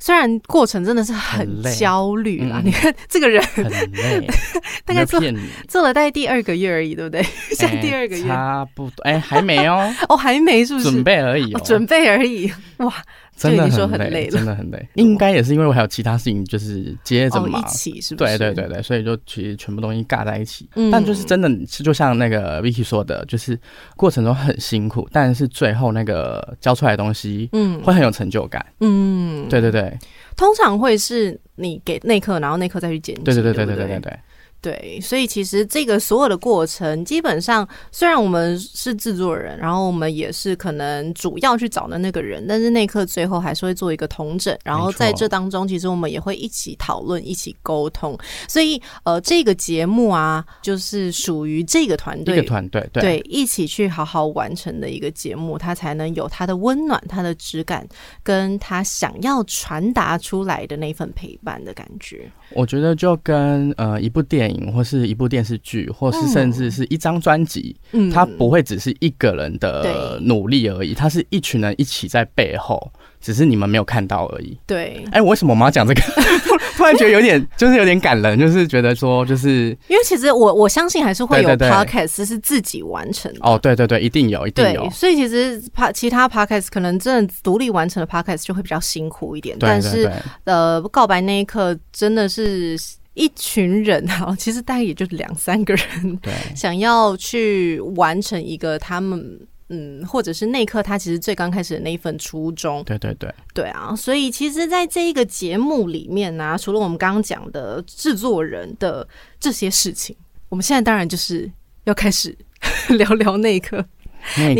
[0.05, 4.29] 虽然过程真的是很焦虑啦，你看这个人很累，
[4.85, 5.23] 大概做
[5.69, 7.23] 做了大概第二个月而已，对不对？
[7.53, 8.25] 现在第二个月。
[8.27, 10.91] 差不多，哎，还没哦， 哦，还没，是不是？
[10.91, 12.93] 准备而已，准备而已，哇。
[13.35, 14.89] 真的很累，真的很累。
[14.95, 18.39] 应该也是因为我还有其他事情，就是接着嘛，一起是不是？
[18.39, 20.69] 对对对对，所以就其实全部东西尬在一起。
[20.91, 23.59] 但就是真的是就像那个 Vicky 说的，就是
[23.97, 28.65] 过程中很辛苦，但是最后那个教出来的东西，嗯，会很有成就感。
[28.81, 29.99] 嗯，对对对。
[30.37, 33.23] 通常会是你给内克，然后内克再去剪辑。
[33.23, 34.19] 对对对对对对对对。
[34.63, 48.17] 对，所以其实这个所有的过程，基本上虽然我们是制作人，然后我们也是可能主要去找的那个人，但是那刻最后还是会做一个同整，然后在这当中，其实我们也会一起讨论、一起沟通。
[48.47, 57.85] 所以，呃，这个节目啊，就是属于这个团队，这个团队对，对一起去好好完成的一个节目，它才能有它的温暖、它的质感，
[58.23, 62.31] 跟它想要传达出来的那份陪伴的感觉。
[62.55, 72.91] 我觉得就跟呃一部电影或是一部电视剧，或是甚至是一张专辑，嗯，它不会只是一个人的努力而已，它是一群人一起在背后。
[73.23, 74.59] 只是你们没有看到而已。
[74.67, 76.03] 对，哎，为什么我们要讲这个？
[76.77, 83.39] 突然觉得有点，就是有点感人，就是觉得说，就是因为其实我我相信还是会有 podcast 是自己完成的。
[83.43, 84.91] 哦，对对对，一定有，一定有。
[84.91, 85.63] 所以其实
[85.95, 89.57] 其他 podcast 可能真的独立完成的 podcast 就会比较辛苦一点。
[89.61, 90.11] 但是
[90.43, 92.77] 呃，告白那一刻真的是
[93.15, 99.41] 一群人啊， 其实大概也就两三个人，对， 想要去完成一个他们。
[99.75, 109.09] 嗯，或者是那一刻，他其实最刚开始的那一份初衷，对对对，对啊，所以其实，在这一个节目里面呢、啊，除了我们刚刚讲的制作人的
[109.41, 110.15] 这些事情，
[110.51, 111.51] 我们现在当然就是
[111.85, 112.37] 要开始
[112.99, 113.79] 聊聊内克。
[113.79, 113.87] 内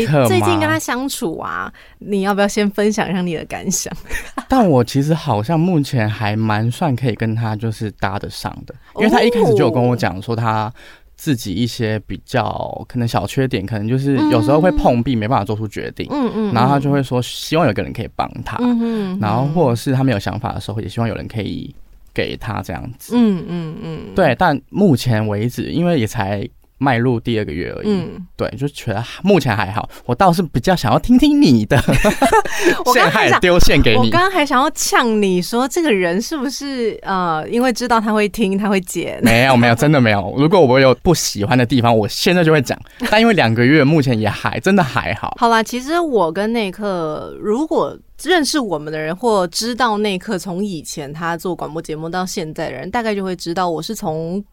[0.05, 3.91] 克，最近跟他相处啊，你要不要先分享一下你的感想？
[4.47, 10.71] 但我其实好像目前还蛮算可以跟他就是搭得上的，因为他一开始就有跟我讲说他。
[11.15, 16.05] 自己一些比较可能小缺点，可能就是有时候会碰壁，没办法做出决定。
[16.09, 18.57] 嗯嗯，然后他就会说，希望有个人可以帮他。
[18.59, 21.73] 嗯嗯，然后或者是他没有想法的时候，也希望有人可以
[22.13, 23.13] 给他这样子。
[23.15, 24.35] 嗯嗯嗯，对。
[24.37, 26.45] 但目前为止，因为也才。
[26.83, 29.89] 迈入第二个月而已，嗯，对，就觉得目前还好。
[30.05, 31.81] 我倒是比较想要听听你的，
[32.85, 33.97] 我刚还丢线给你。
[33.97, 39.17] 我刚刚还想要呛你说，这个人是不是呃，因为知道他会听，他会剪？
[39.23, 40.33] 没有，没有，真的没有。
[40.37, 42.77] 如果我有不喜欢的地方，我现在就会讲。
[43.09, 45.33] 但因为两个月，目前也还真的还好。
[45.39, 54.43] 好啦，其实我跟那刻，如果认识我们的人，或知道那一刻从以前他做广播节目到现在的人，大概就会知道我是从。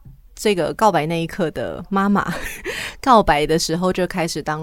[0.40, 2.26] 这个告白那一刻的妈妈，
[3.02, 4.58] 告白的时候就开始当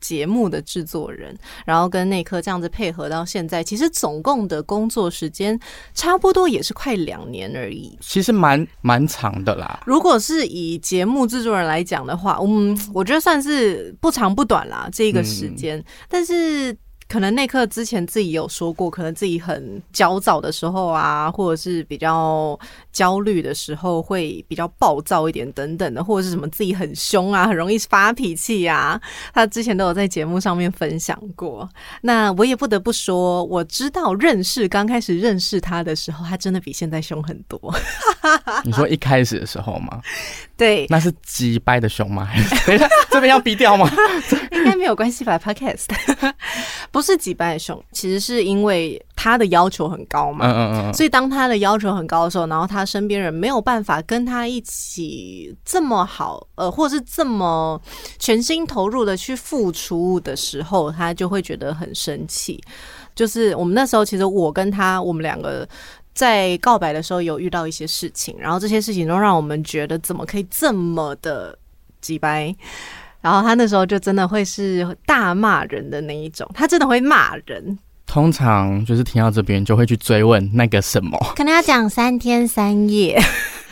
[0.00, 5.58] 节目的制作人，然后跟内克这样子配合到现在，其实总共的工作时间
[5.94, 7.98] 差不多也是快两年而已。
[8.00, 9.82] 其实蛮蛮长的啦。
[9.84, 16.76] 如果是以节目制作人来讲的话，嗯，我觉得算是不长不短啦，这个时间，嗯、但是。
[17.08, 22.58] 可能那刻之前自己有说过，可能自己很焦躁的时候啊，或者是比较
[22.92, 29.00] 焦虑的时候，会比较暴躁一点等等的，或者是什么自己很凶啊，很容易发脾气啊。
[29.32, 31.68] 他之前都有在节目上面分享过。
[32.00, 37.58] 那我也不得不说，我知道认识刚开始认识他的时候，他真的比现在凶很多。
[38.64, 40.00] 你说一开始的时候吗？
[40.56, 42.28] 对，那是机掰的熊吗？
[42.66, 43.90] 等一下，这边要逼掉吗？
[44.52, 45.86] 应该没有关系吧？Podcast
[46.92, 50.46] 不是机掰的熊，其实是因为他的要求很高嘛。
[50.46, 50.94] 嗯嗯嗯。
[50.94, 57.80] 所以当他的要求很高的时候，然后他身边人没有办法跟他一起这么好，呃，或者是这么
[58.20, 62.62] 全心投入的去付出的时候，他就会觉得很生气。
[63.16, 65.68] 就是我们那时候，其实我跟他，我们两个。
[66.14, 71.58] 在告白的时候有遇到一些事情，然后这些事情都让我们觉得怎么可以这么的
[72.00, 72.54] 机掰，
[73.20, 77.78] 然后他那时候就真的会是大骂人的那一种，他真的会骂人。
[78.06, 83.18] 通常就是听到这边就会去追问那个什么，可能要讲三天三夜。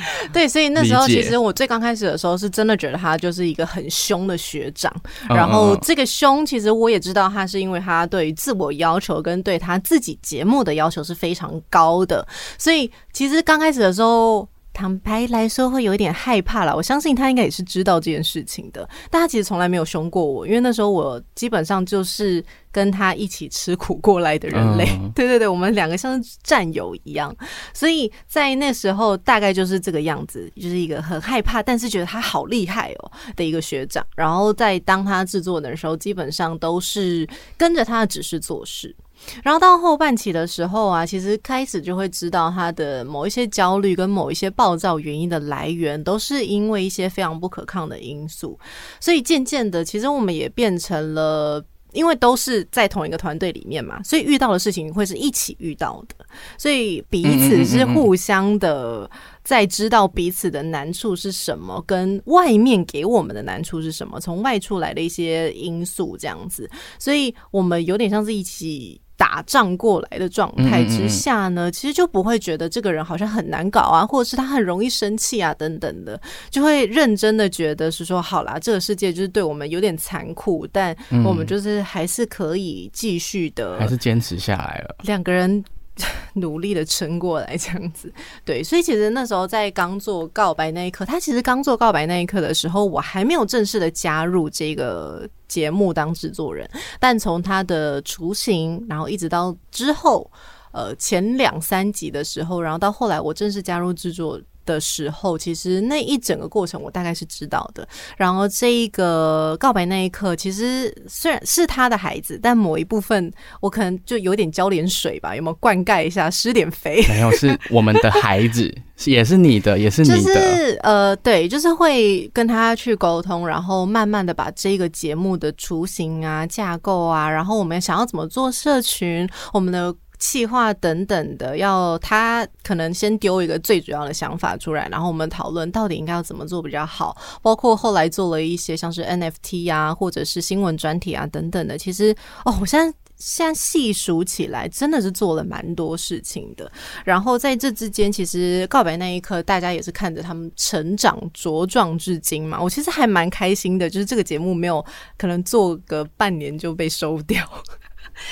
[0.32, 4.92] 对，所以那时候其实我最刚开始的时候是真的觉得他就是一个很凶的学长，
[5.28, 12.26] 然后这个凶其实我也知道他是因为他对于自我要求跟对他自己节目的要求是非常高的，
[12.58, 14.48] 所以其实刚开始的时候。
[14.72, 16.74] 坦白来说，会有一点害怕啦。
[16.74, 24.86] 我相信他应该也是知道这件事情的，但他其实从来没有凶过我，因为那时候我基本上就是跟他一起吃苦过来的人类。
[25.00, 27.34] 嗯、 对对对，我们两个像是战友一样，
[27.74, 34.04] 所以在那时候大概就是这个样子，就是一个很害怕，但是觉得他好厉害哦的一个学长。
[34.16, 38.94] 然后在当他制作的时候，基本上都是跟着他的指示做事。
[39.42, 48.58] 然后到后半期的时候啊，其实开始就会知道他的某一些焦虑跟某一些暴躁原因的来源，都是因为一些非常不可抗的因素。
[49.00, 56.24] 所以渐渐的，其实我们也变成了，因为都是在同一个团队里面嘛，所以遇到的事情会是一起遇到的，
[56.58, 59.08] 所以彼此是互相的
[59.44, 66.68] 在知道彼此的难处是什么，跟外面给我们的难处是什么，从外出来的一些因素这样子，
[66.98, 69.00] 所以我们有点像是一起。
[69.22, 76.20] 打仗过来的状态之下呢，其实就不会觉得这个人好像很难搞啊，或者是他很容易生气啊等等的，
[76.50, 84.96] 就会认真的觉得是说，好啦，这个世界就是对我们有点残酷，但我们就是还是可以继续的，还是坚持下来了。
[85.04, 85.62] 两个人。
[86.34, 88.12] 努力的撑过来，这样子，
[88.44, 96.68] 对，所以其实那时候在刚做告白那一刻，他其实刚做告白那一刻的时候，我还没有正式的加入这个节目当制作人，
[96.98, 100.30] 但从他的雏形，然后一直到之后，
[100.72, 107.86] 呃，前两三集的时候，然后到后来我正式加入制作的时候，其实那一整个过程我大概是知道的。
[108.16, 117.04] 然后这一个告白那一刻，其实虽然是他的孩子，但某一部分我可能就有点浇点水吧，有没有灌溉一下，施点肥？
[117.08, 118.72] 没有，是我们的孩子，
[119.04, 120.16] 也是你的，也是你的。
[120.16, 129.94] 就是呃，对，就是会跟他去沟通，然后慢慢的把这个节目的雏形啊、架构啊，然后我们想要怎么做社群，我们的。
[130.22, 137.16] 企划等等的，要他可能先丢一个最主要的想法出来，然后我们讨论到底应该要怎么做比较好。
[137.42, 141.76] 包括后来做了一些像是 NFT 啊，或者是新闻专题啊等等的。
[141.76, 142.14] 其实
[142.44, 146.70] 哦，我现在现在细数起来，真的是做了蛮多事情的。
[147.04, 152.62] 然后在这之间，其实告白那一刻，大家也是看着他们成长茁壮至今嘛。
[152.62, 154.84] 我其实还蛮开心的，就是这个节目没有
[155.18, 157.44] 可能做个半年就被收掉。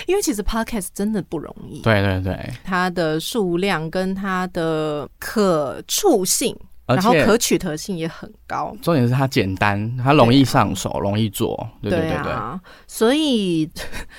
[0.06, 6.56] 因为其实 Podcast 真的不容易，对对对，它的数量跟它的可触性。
[6.94, 11.68] 然后可取得性也很高，重点是它简单，它容易上手，容易做。
[11.82, 12.32] 对对对对，
[12.86, 13.68] 所以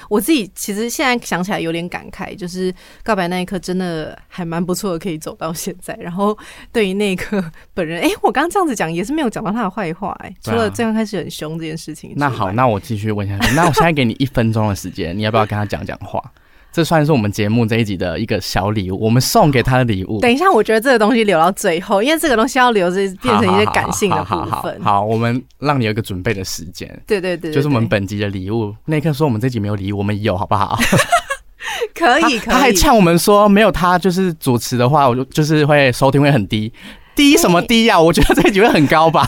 [0.09, 5.93] 我自己其实现在想起来有点感慨，就是告白那一刻真的还蛮不错的，可以走到现在。
[5.99, 6.38] 然后
[6.72, 7.43] 对于那一刻
[7.74, 12.13] 本人， 哎，我刚刚这样子讲也是没有讲到他的坏话，哎，除了这样开始很凶这件事情。
[12.15, 13.55] 那好，那我继续问下去。
[13.55, 16.22] 那我现在给你一分钟的时间，你要不要跟他讲讲话？
[16.72, 20.22] 这算是我们节目这一集的一个小礼物，我们送给他的礼物。
[20.22, 24.39] 等一下，我觉得这个东西留到最后，因为这个东西要留着变成一些感性的部分。
[24.39, 26.88] 好，好，好，好，好，好，我们让你有一个准备的时间。
[27.05, 28.74] 对对，对对对，就是我们本集的礼物。
[28.86, 30.80] 那一刻说我们这集没有礼物，我们有，好不好？
[31.93, 32.39] 可以，可以。
[32.39, 36.72] 他还呛我们说，没有他就是主持的话，我就就是会收听会很低，
[37.13, 38.01] 低什么低呀、啊？
[38.01, 39.28] 我觉得这一集会很高吧。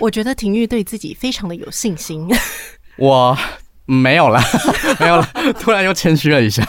[0.00, 2.26] 我觉得廷玉对自己非常的有信心。
[2.96, 3.36] 我。
[3.90, 4.38] 没有了，
[5.00, 5.26] 没有了，
[5.58, 6.62] 突然又谦虚了一下。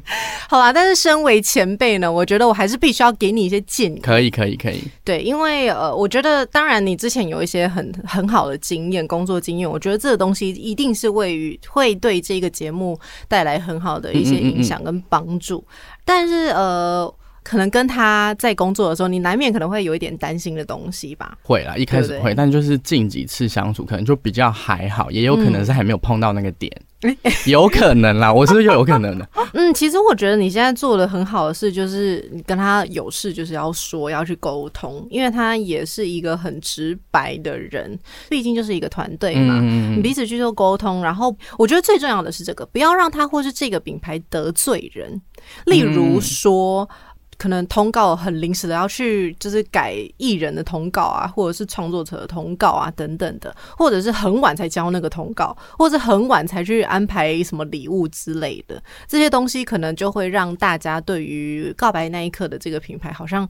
[0.46, 3.98] 好啦，但是身为前辈呢，我觉得我还是必须要给你一些建议。
[4.00, 4.84] 可以，可以，可以。
[5.02, 15.58] 对，因为呃，我觉得当然你之前有一些很很好的经验，工作经验，我觉得这个东西一定是位于会对这个节目带来很好的一些影响跟帮助。
[15.58, 16.00] 嗯嗯嗯。
[16.04, 17.14] 但是呃。
[17.46, 21.38] 可能跟他在工作的时候，你难免可能会有一点担心的东西吧？
[21.44, 26.72] 会啦，一开始会，但就是近几次相处，可能就比较还好，也有可能是还没有碰到那个点，
[27.02, 27.16] 嗯、
[27.46, 28.32] 有可能啦。
[28.32, 29.28] 我是不是有可能的？
[29.54, 37.96] 嗯，其实我觉得你现在做的很好的事，就是你跟他有事就是要说，要去沟通，因为他也是一个很直白的人，
[38.28, 41.00] 毕竟就是一个团队嘛，嗯、你彼此去做沟通。
[41.00, 45.22] 然后我觉得最重要的是这个，不要让他或是这个品牌得罪人，
[45.66, 46.82] 例如说。
[46.90, 47.05] 嗯
[47.38, 63.48] 可能通告很临时的要去，就是改艺人的通告啊，或者是创作者的通告啊等等的，或者是很晚才交那个通告，或者是很晚才去安排什么礼物之类的，这些东西可能就会让大家对于告白那一刻的这个品牌，好像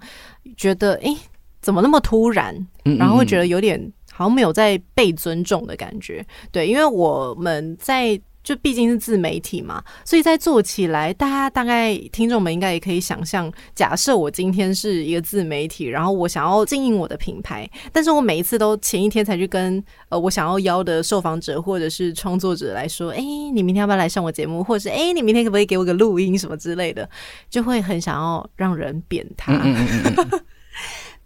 [0.57, 1.17] 觉得哎、欸，
[1.61, 2.55] 怎么那么突然，
[2.99, 3.81] 然后会觉得有点
[4.13, 6.27] 好像没有在被尊重的感觉。
[6.51, 8.21] 对，因为我们在。
[8.47, 27.11] 就毕竟是自媒体嘛，所以在做起来，大家大概听众们应该也可以想象，假设我今天是一个自媒体，然后我想要经营我的品牌，但是我每一次都前一天才去跟呃我想要邀的受访者或者是创作者来说，哎，你明天要不要来上我节目，或者是哎，你明天可不可以给我个录音什么之类的，
[27.51, 29.53] 就会很想要让人扁他。
[29.55, 30.41] 嗯嗯嗯嗯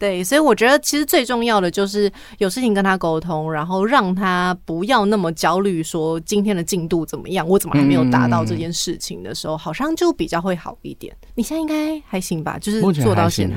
[0.01, 11.15] 对，所以我觉得其实最重要的就是有事情跟他沟通，然后让他不要那么焦虑，说今天的进度怎么样，我怎么还没有达到这件事情的时候，好像就比较会好一点。
[11.35, 12.59] 你现在应该还行吧？
[12.59, 13.57] 就是做到现在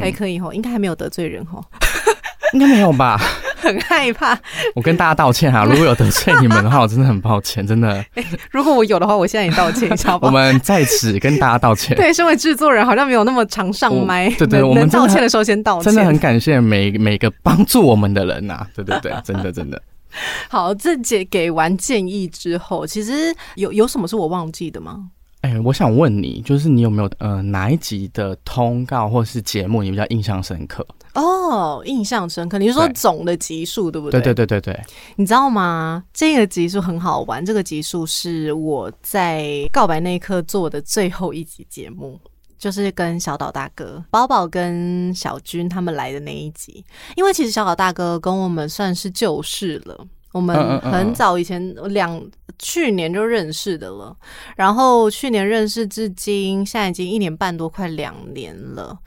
[0.00, 1.62] 还，可以吼，应该还没有得罪人吼。
[2.54, 3.20] 应该没有吧？
[3.66, 4.38] 很害怕。
[4.74, 7.90] 我跟大家道歉哈，如果有得罪你们的话， 我真的很抱歉，真的。
[8.14, 10.20] 欸、如果我有的话，我现在也道歉 一下吧。
[10.22, 11.96] 我们在此跟大家道歉。
[11.96, 14.30] 对，身为制作人，好像没有那么常上麦。
[14.30, 15.84] 对对，我们道歉的时候先道歉。
[15.84, 18.66] 真的很感谢每每个帮助我们的人呐、啊！
[18.74, 19.80] 对对对，真的真的。
[20.48, 25.10] 好，这姐给完建议之后，其实有有什么是我忘记的吗？
[25.46, 30.84] 哎、欸，我想问你，就是你有没有呃哪一集的通告或是节目你比较印象深刻？
[31.14, 32.58] 哦，印象深刻。
[32.58, 34.20] 你是说总的集数对不对？
[34.20, 34.84] 对对对对对。
[35.14, 36.02] 你知道吗？
[36.12, 37.46] 这个集数很好玩。
[37.46, 42.18] 这个集数是我在告白那一刻做的最后一集节目，
[42.58, 46.84] 就是跟小岛大哥、宝宝跟小军他们来的那一集。
[47.14, 50.04] 因为其实小岛大哥跟我们算是旧识了。
[50.32, 52.20] 我们很早以前两
[52.58, 54.16] 去年就认识的了，
[54.56, 58.98] 然后去年认识至今，现在已经一年半多，快两年了。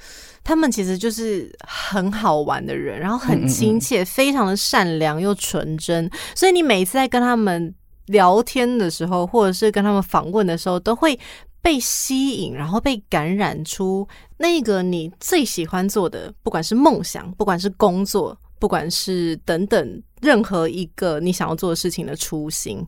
[0.43, 6.10] 他们其实就是很好玩的人，然后很亲切，非常的善良又纯真。
[6.36, 7.74] 所以你每次在跟他们
[8.08, 11.20] 聊天的时候，或者是跟他们访问的时候，都会
[11.62, 18.38] 被吸引，然后被感染出那个你最喜欢做的，不管是梦想，不管是工作。
[18.60, 22.86] 不管是等等任何一个你想要做的事情的初心，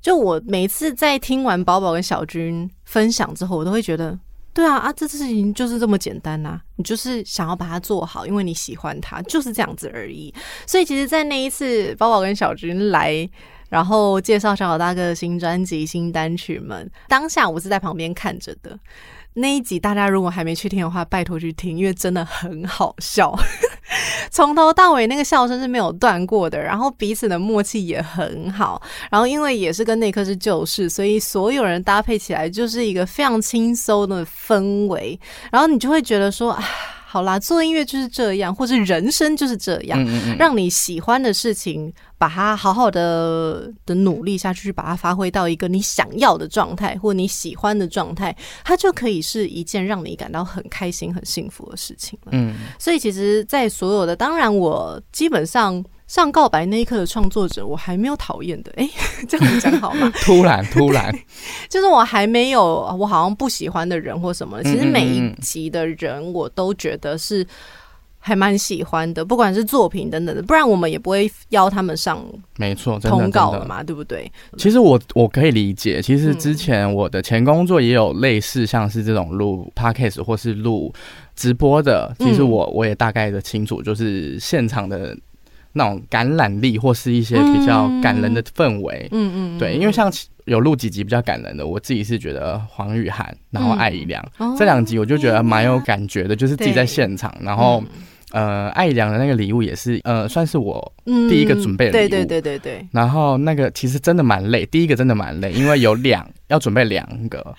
[0.00, 4.18] 就我每次在听完宝宝跟小军分享之后，我都会觉得，
[4.52, 10.32] 对啊啊，这事情就是这么简单呐，你就是想要把它做好，因为你喜欢它，就是这样子而已。
[10.66, 13.28] 所以其实，在那一次宝宝跟小军来，
[13.68, 18.78] 然后介绍小老大哥的新专辑、新单曲们，当下我是在旁边看着的。
[19.34, 23.38] 那一集大家如果还没去听的话，拜托去听，因为真的很好笑，
[24.30, 28.80] 从头到尾那个笑声是没有断过的，然后彼此的默契也很好，
[29.10, 35.18] 然后因为也是跟内克是旧事，所以所有人搭配起来就是一个非常轻松的氛围，
[35.50, 36.62] 然后你就会觉得说啊。
[37.16, 52.32] 好啦，做音乐就是这样，或是人生就是这样，嗯嗯嗯，让你喜欢的事情，把它好好的的努力下去，把它发挥到一个你想要的状态，或你喜欢的状态，它就可以是一件让你感到很开心、很幸福的事情了。
[52.32, 55.82] 嗯，所以其实，在所有的，当然我基本上。
[56.06, 58.90] 上告白那一刻的创作者，我还没有讨厌的，哎、欸，
[59.26, 60.10] 这样讲好吗？
[60.22, 61.12] 突然，突然，
[61.68, 62.62] 就是我还没有，
[62.98, 64.62] 我好像不喜欢的人或什么。
[64.62, 67.44] 其实每一集的人，我都觉得是
[68.20, 72.24] 还蛮喜欢的，不管是作品等等的，不然我们也不会邀他们上，
[72.56, 74.30] 没错，通告了嘛，对不对？
[74.56, 80.94] 其实我我可以理解，其实之前我的前工作也有类似像是这种录 podcast 或是录
[81.34, 85.16] 直播的，其实我我也大概的清楚，就是现场的。
[85.76, 90.10] 那种感染力，或是一些比较感人的氛围，嗯嗯，对，因为像
[90.46, 97.82] 有录几集比较感人的，我自己是觉得黄雨涵，然后艾怡良、嗯、这两集，我就觉得蛮有感觉的，就是自己在现场，然后。
[98.32, 102.08] 呃，艾怡良的那个礼物也是，呃，算是我第一个准备的礼物。
[102.08, 102.86] 对对对对对。
[102.90, 107.54] 然后那个其实真的蛮累，第一个真的蛮累，因为有两要准备两个，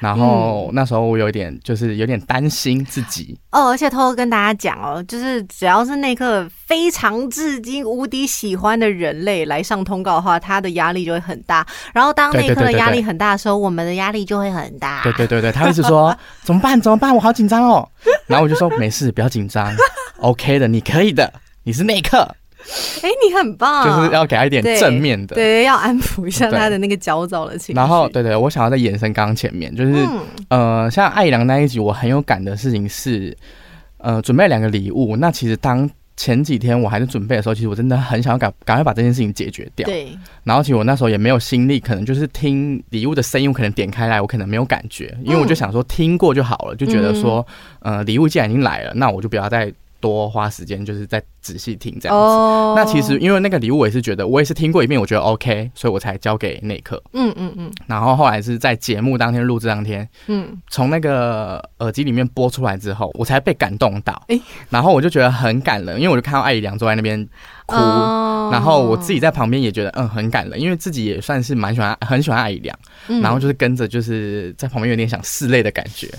[0.00, 3.38] 然后那时候我有点就是有点担心自己。
[3.52, 11.66] 哦，而且偷偷跟大家讲哦，就是只要是那个非常至今无敌喜欢的人类来上通告的话，他的压力就会很大。
[11.94, 15.02] 然后当那一刻的压力很大的时候，我们的压力就会很大。
[15.02, 16.78] 对对对对，他一直说怎么办？
[16.78, 17.12] 怎么办？
[17.12, 17.88] 我好紧张哦。
[18.28, 19.74] 然后我就说没事，不要紧张。
[20.18, 22.18] OK 的，你可以的，你是内克。
[23.02, 27.72] 哎、欸，你很棒，就是要给他一点正面的，对，对，要安抚一下他的那个焦躁的情绪。
[27.72, 33.34] 然后，对，对对，我想要再延伸刚刚前面，就是、嗯、呃，像艾良那一集，我很有感的事情是，
[33.98, 35.16] 呃，准备两个礼物。
[35.16, 35.88] 那其实当
[36.18, 39.86] 前几天我还在准备的时候，其实我真的很想要赶赶快把这件事情解决掉。
[39.86, 40.08] 对。
[40.42, 47.46] 然后，其实我那时候也没有心力，可能就是听礼物的声音，我可能点开来，我可能没有感觉，因为我就想说听过就好了，就觉得说，
[47.82, 49.72] 嗯、呃，礼物既然已经来了，那我就不要再。
[50.00, 52.24] 多花时间就是在仔细听这样子。
[52.24, 52.76] Oh.
[52.76, 57.02] 那其实因为那个礼物，我也是觉得我也是听过一遍，我觉得 OK，所以我才交给内克。
[57.14, 57.72] 嗯嗯嗯。
[57.86, 64.22] 然后后来是在节目当天录制当天，嗯，从那个耳机里面播出来之后，我才被感动到。
[64.28, 67.26] 欸、然后我就觉得很感人，因为我就看到艾怡良坐在那边
[67.66, 68.52] 哭，oh.
[68.52, 72.76] 然然后我自己在旁边也觉得嗯很感人，因为自己也算是蛮喜欢很喜欢艾怡良，
[73.06, 76.10] 嗯、然后就是跟着就是在旁边有点想拭泪的感觉。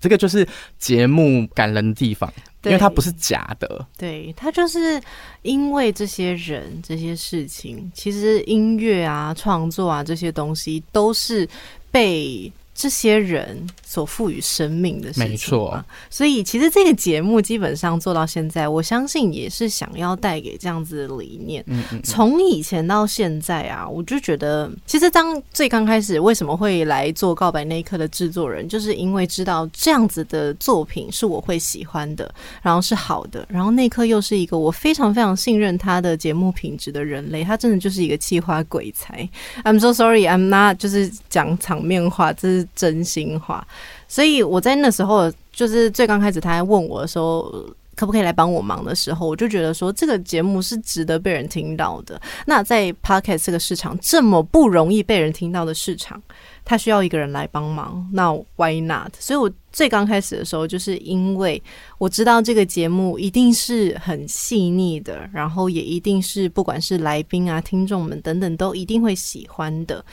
[0.00, 0.44] 这个就是
[0.78, 2.28] 节目感人的地方，
[2.70, 3.86] 因为它不是假的。
[3.96, 5.00] 对，它就是
[5.42, 11.48] 因为这些人、这些事情，其实音乐啊、创作啊这些东西都是
[11.90, 12.52] 被。
[12.76, 15.82] 这些人所赋予生命的事情，没错。
[16.10, 21.64] 所以其实这个节目基本上做到现在，我相信也是想要带给这样子的理念。
[21.68, 22.02] 嗯嗯。
[22.02, 39.26] 从以前到现在啊，我就觉得，其实当最刚开始为什么会来做《告白那一刻》的制作人，就是因为知道这样子的作品是我会喜欢的，然后是好的，然后那一刻又是一个我非常非常信任他的节目品质的人类，他真的就是一个企划鬼才。
[39.64, 42.65] I'm so sorry, I'm not，就是讲场面话，这是。
[42.74, 43.66] 真心话，
[44.08, 47.50] 所以我在那时候，就是最刚开始他还问我的时候，
[47.94, 52.20] 可不可以来帮我忙的时候，我就觉得说这个节目是值得被人听到的。
[52.46, 56.22] 那在 Podcast 这个市场这么不容易被人听到的市场，
[56.64, 59.14] 他需要一个人来帮忙，那 Why not？
[59.18, 61.62] 所以我最刚开始的时候，就是因为
[61.96, 70.04] 我知道这个节目一定是很细腻的，然后也一定是不管是来宾啊、听众们等等，都一定会喜欢的。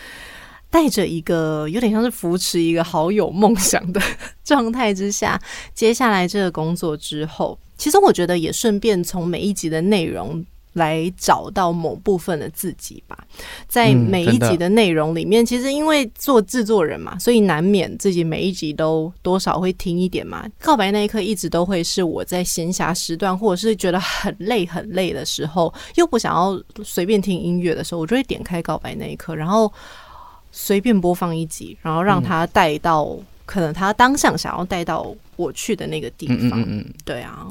[0.73, 4.01] 带着一个有点像是扶持一个好友梦想的
[4.43, 5.39] 状态之下，
[5.75, 10.43] 接下来这个工作之后，其实我觉得也顺便从每一集的内容
[10.73, 13.15] 来找到某部分的自己吧。
[13.67, 20.43] 在每一集的内容里面，其实因为做制作人嘛，所以难免自己每一集都多少会听一点嘛。
[20.59, 29.71] 告白那一刻一直都会是我在闲暇时段，或者是觉得很累很累的时候，又不想要随便听音乐的时候，我就会点开告白那一刻，然后。
[30.55, 33.09] 随便播放一集，然后让他带到
[33.43, 36.37] 可能他当下想要带到我去的那个地方。
[36.37, 37.47] 嗯嗯嗯，对啊，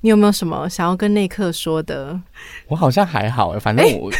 [0.00, 2.20] 你有没有什么想要跟内克说的？
[2.66, 4.18] 我好像还好，反正我，欸、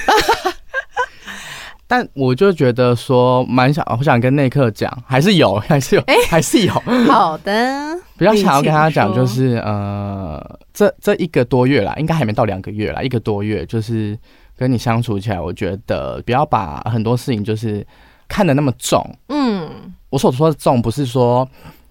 [1.88, 6.72] 但我就觉得说蛮想，我想跟内克讲，还是有，还是有，还是有。
[7.08, 14.16] 好的， 比较想要跟他讲，就是呃，这这一个多月啦，应该还没到两个月啦，一个多月，就是
[14.56, 17.84] 跟你相处起来，我觉得不要把很多事情就是。
[18.30, 19.68] 看的那么重，嗯，
[20.08, 21.46] 我所说的重不是说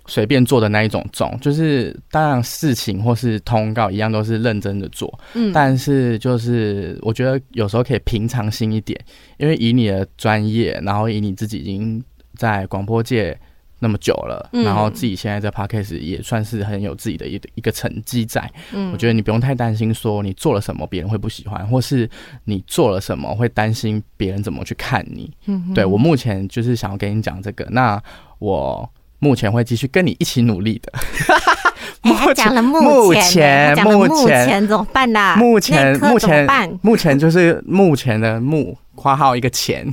[0.07, 8.99] 随便做的那一种重，就是当然事情或是通告一样都是认真的做，嗯，但是就是我觉得有时候可以平常心一点，
[9.37, 12.03] 因为以你的专业，然后以你自己已经
[12.35, 13.37] 在广播界。
[13.79, 18.49] 那么久了，然后自己现在在 Podcast 也算是很有自己的一一个成绩在。
[18.73, 22.09] 嗯，我觉得你不用太担心说你做了什么别人会不喜欢，或是
[22.43, 25.31] 你做了什么会担心别人怎么去看你。
[25.45, 28.01] 嗯，对，我目前就是想要跟你讲这个，那
[28.39, 30.93] 我目前会继续跟你一起努力的。
[32.01, 35.35] 目前目前目前怎么办呢？
[35.37, 39.85] 目前目前目前就是目前的目括号一个钱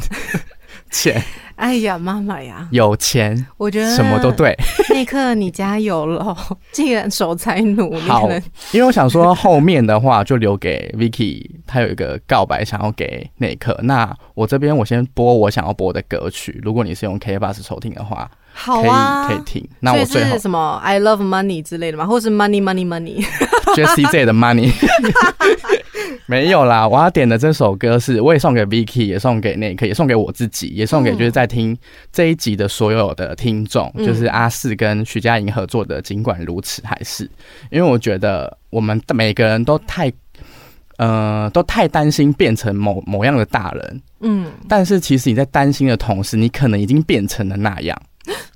[0.91, 1.23] 钱。
[1.57, 4.57] 哎呀，妈妈呀，有钱，我觉得什么都对。
[4.91, 6.37] 那刻，你加油了，
[6.73, 8.29] 既然守财奴，好，
[8.73, 13.79] 因为我想说后面的话就留给 Vicky，他有一个告白想要给那刻。
[13.83, 19.69] 那我这边我先播我想要播的歌曲，如果你是用 K Bus 收听的话，好啊，可以可以听。
[19.81, 22.07] 那我最后是什么 I love money 之类的吗？
[22.07, 23.25] 或是 “money money money
[23.75, 24.73] money，Jessie J 的 money。
[26.29, 31.77] 没有啦，我要点的这首歌是，我也送给 Vicky，也送给内克，也送给我自己，也送给就是在听
[32.13, 36.03] 这一集的所有的听众，嗯、就是阿四跟徐佳莹合作的。
[36.03, 37.31] 尽管如此，还是
[37.71, 40.13] 因为我觉得我们每个人都太，
[40.97, 47.97] 呃，都太担心变成某某样的大人，嗯，但是其实你在担心的同时，你可能已经变成了那样。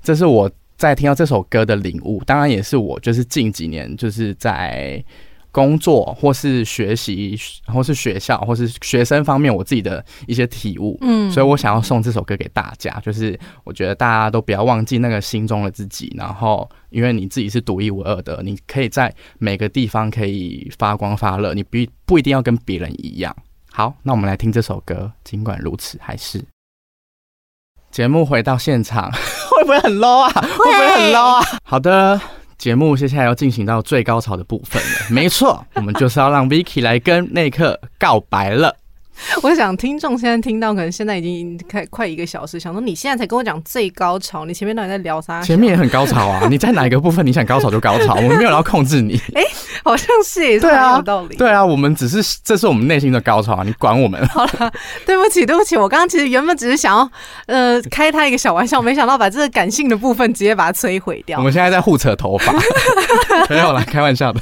[0.03, 0.51] 这是我
[0.81, 5.03] 在听到这首歌的领悟，当然也是我就是近几年就是在。
[5.53, 23.35] 工作或是学习，或是学校，或是学生方面，我自己的一些体悟，嗯，所以我想要送这首歌给大家，就是我觉得大家都不要忘记那个心中的自己，然后因为你自己是独一无二的，你可以在每个地方可以发光发热，你不不一定要跟别人一样。
[23.69, 26.41] 好，那我们来听这首歌，尽管如此，还是
[27.91, 29.11] 节目回到现场，
[29.61, 30.31] 会不会很 low 啊？
[30.31, 31.45] 会不会很 low 啊？
[31.63, 32.19] 好的。
[32.57, 38.75] 节目接下来要进行到最高潮的部分了，没错，我们就是要让 Vicky 来跟内克告白了。
[39.43, 45.41] 我想听众现在听到，可能现在已经开快一个小时，想说你现在才跟我讲最高潮，你前面到底在聊啥？
[45.41, 46.47] 前面也很高潮啊！
[46.49, 49.15] 你在哪一个部分你想高潮就高潮，我们没有要控制你。
[49.35, 49.47] 哎、欸，
[49.83, 51.35] 好像是也是很有道理。
[51.35, 53.63] 对啊，我们只是这是我们内心的高潮啊！
[53.65, 54.25] 你管我们？
[54.27, 54.71] 好了，
[55.05, 57.09] 对不起，对不起，我刚刚其实原本只是想要
[57.47, 61.37] 呃开他一个小玩笑，没想到把这个感性的部分直接把它摧毁掉。
[61.37, 62.53] 我们现在在互扯头发，
[63.49, 64.41] 没有啦，开玩笑的。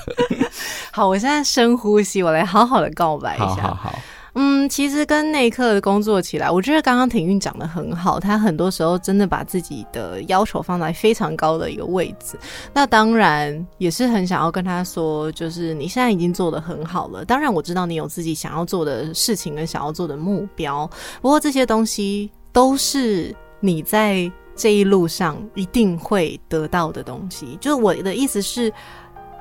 [0.92, 3.46] 好，我现在深呼吸，我来好好的告白一下。
[3.46, 4.00] 好好好。
[4.34, 12.38] 嗯，其实跟内克的工作起来，我觉得刚刚廷韵讲得很好，他很多时候真的把自己的要求放在非常高的一个位置。
[12.74, 17.26] 那当然也是很想要跟他说，就是你现在已经做得很好了。
[17.26, 20.90] 当然我知道你有自己想要做的事情跟想要做的目标，
[21.22, 27.58] 不过这些东西都是你在这一路上一定会得到的东西。
[27.60, 28.72] 就是我的意思是。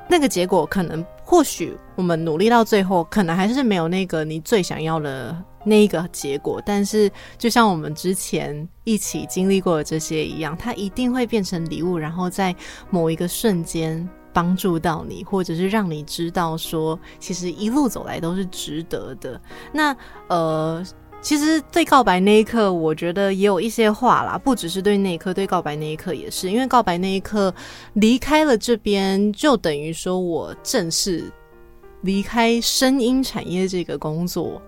[0.09, 6.59] 那个结果可能，或许我们努力到最后，可能还是没有那个你最想要的那一个结果。
[6.65, 12.55] 但是，就像我们之前一起经历过的这些一样，它一定会变成礼物，然后在
[12.89, 19.39] 某一个瞬间帮助到你，或者是让你知道说，其实一路走来都是值得的。
[19.71, 19.95] 那
[20.27, 20.83] 呃。
[21.21, 27.53] 其实对告白那一刻，我觉得也有一些话啦，不只是对那一刻，对告白那一刻也是，因为告白那一刻
[27.93, 31.31] 离开了这边，就等于说我正式
[32.01, 34.61] 离开声音产业这个工作。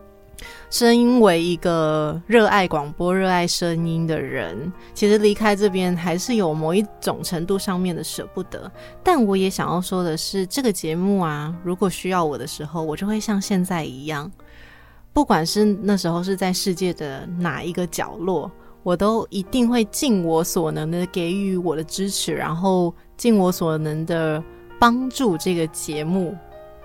[0.71, 8.71] 身为一个热爱广播、热爱声音的人，其实离开这边还是有某一种程度上面的舍不得。
[9.03, 14.31] 但我也想要说的是，这个节目啊，如果需要我的时候，我就会像现在一样。
[15.13, 18.49] 不管是那时候是在世界的哪一个角落，
[18.81, 24.43] 我都一定会尽我所能的给予我的支持，然后尽我所能的
[24.79, 26.35] 帮助这个节目。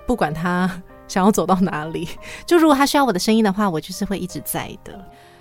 [0.05, 0.69] 不管他
[1.07, 2.07] 想要走到哪里，
[2.45, 4.99] 就如果他需要我的声音的话，我就是会一直在的。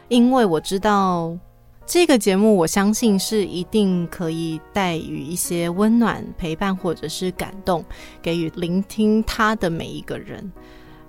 [0.09, 1.37] 因为我知道
[1.85, 7.85] 这个节目，我相信是一定可以带予一些温暖、陪伴或者是感动，
[8.23, 10.53] 给予聆听他的每一个人。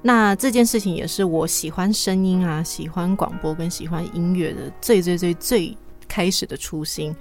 [0.02, 5.78] 那这件事情也是我喜欢声音啊，喜欢广播跟喜欢音乐的最最最最
[6.08, 7.16] 开始的初心，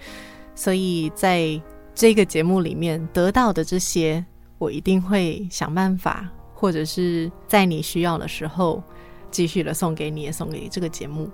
[0.54, 1.60] 所以在
[1.94, 4.24] 这个节目里面得到的这些，
[4.58, 8.82] 我一定会想办法，或者是在你需要的时候，
[9.30, 11.30] 继续的送给你，也送给这个节目。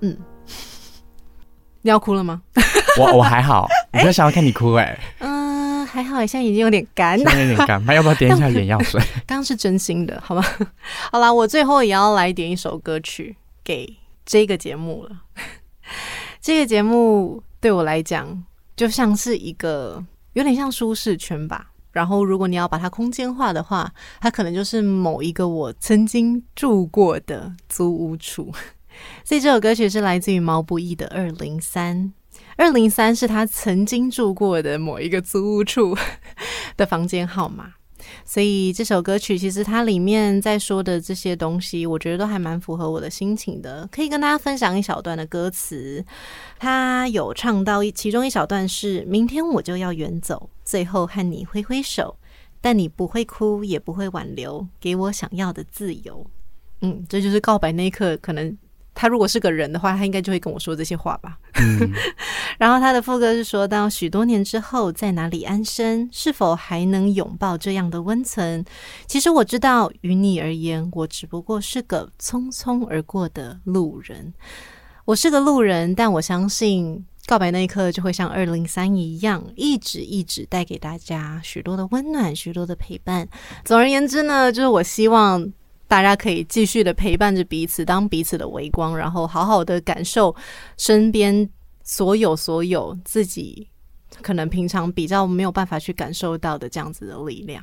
[0.00, 0.16] 嗯，
[1.82, 2.40] 你要哭了吗？
[2.98, 5.00] 我我还好，我比较想要看你哭哎、欸。
[5.18, 5.33] 嗯。
[5.94, 9.00] 还好，现在眼睛有点干，有点干，那要不要点一下眼药水？
[9.26, 10.42] 刚刚是真心的，好吗？
[11.12, 15.16] 好啦，我最后也要来点一首歌曲给这个节目了。
[16.42, 18.42] 这个节目对我来讲，
[18.74, 21.70] 就像是一个有点像舒适圈吧。
[21.92, 23.88] 然后，如果你要把它空间化的话，
[24.20, 28.52] 它可能就是某一个我曾经住过的租屋处。
[29.24, 31.96] 所以这首歌曲是来自于毛不易的《二零三》。
[32.56, 35.96] 二零三是他曾经住过的某一个租屋处
[36.76, 37.74] 的房间号码，
[38.24, 43.88] 所以这首歌曲其实它里面在说的这些东西，我觉得都还蛮符合我的心情的。
[43.90, 46.04] 可以跟大家分享一小段的歌词，
[46.58, 52.16] 他有唱到一其中一小段是：明天我就要远走，最后和你挥挥手，
[52.60, 56.24] 但你不会哭，也不会挽留，给我想要的自由。
[56.82, 58.56] 嗯，这就是告白那一刻可能。
[58.94, 61.36] 他如果是个人的话，他应该就会跟我说这些话吧。
[61.54, 61.90] 嗯、
[62.58, 66.08] 然后他的副歌是说到：许多年之后，在哪里安身？
[66.12, 68.64] 是否还能拥抱这样的温存？
[69.06, 74.32] 其实我知道，于你而言，我只不过是个匆匆而过的路人。
[75.04, 83.28] 我是个路人，但我相信，告白那一刻就会像二零三一样，一直一直带给大家许多的温暖，许多的陪伴。
[83.64, 85.52] 总而言之呢，就是我希望。
[85.86, 90.34] 大家可以继续的陪伴着彼此，当彼此的微光，然后好好的感受
[90.76, 91.48] 身边
[91.82, 93.68] 所有所有自己
[94.22, 97.62] 可能平常比较没有办法去感受到的这样子的力量。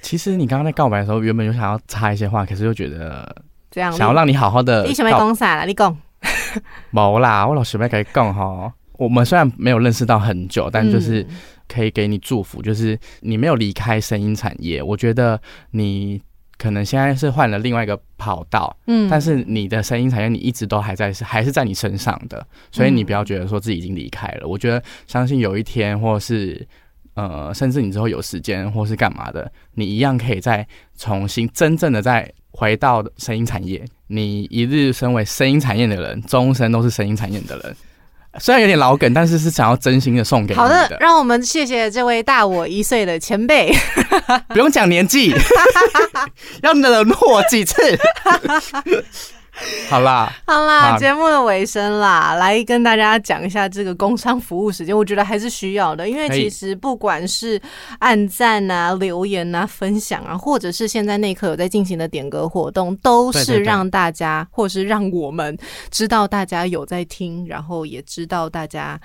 [0.00, 4.84] 其实你刚刚在告白的时候，原本就想要插一些话，可是又觉得这样想要让你好好的。
[4.84, 5.64] 你想要讲啥啦？
[5.64, 5.96] 你讲。
[6.90, 8.72] 没啦，我老师没跟你讲哈。
[8.98, 11.26] 我们虽然没有认识到很久，但就是
[11.68, 14.82] 可以给你祝福，就是你没有离开声音产业。
[14.82, 15.40] 我觉得
[15.70, 16.20] 你。
[16.62, 24.42] 可能现在是换了另外一个跑道，嗯，但是你的声音产业你一直都还在，是还是在你身上的，所以你不要觉得说自己已经离开了。
[24.44, 26.64] 嗯、我觉得相信有一天，或是
[27.14, 30.64] 呃，甚至你之后有时间或是干嘛的，你一样可以再
[30.96, 33.84] 重新真正的再回到声音产业。
[34.06, 37.76] 你一日身为声音产业的人，终身都是声音产业的人。
[38.40, 40.62] 虽然有点老梗，但是是想要真心的送给你的。
[40.62, 43.74] 好的，让我们谢谢这位大我一岁的前辈。
[44.48, 45.34] 不用讲年纪，
[46.62, 47.76] 要冷落几次。
[49.90, 57.60] 好啦，好啦，节目的尾声啦，来跟大家讲一下这个工商服务时间，我觉得还是需要的，因为其实不管是
[57.98, 65.56] 按赞啊、留言啊、分享啊，或者是现在内克有在进行的点歌活动，都是让大家，或是让我们
[65.90, 68.98] 知道大家有在听，然后也知道大家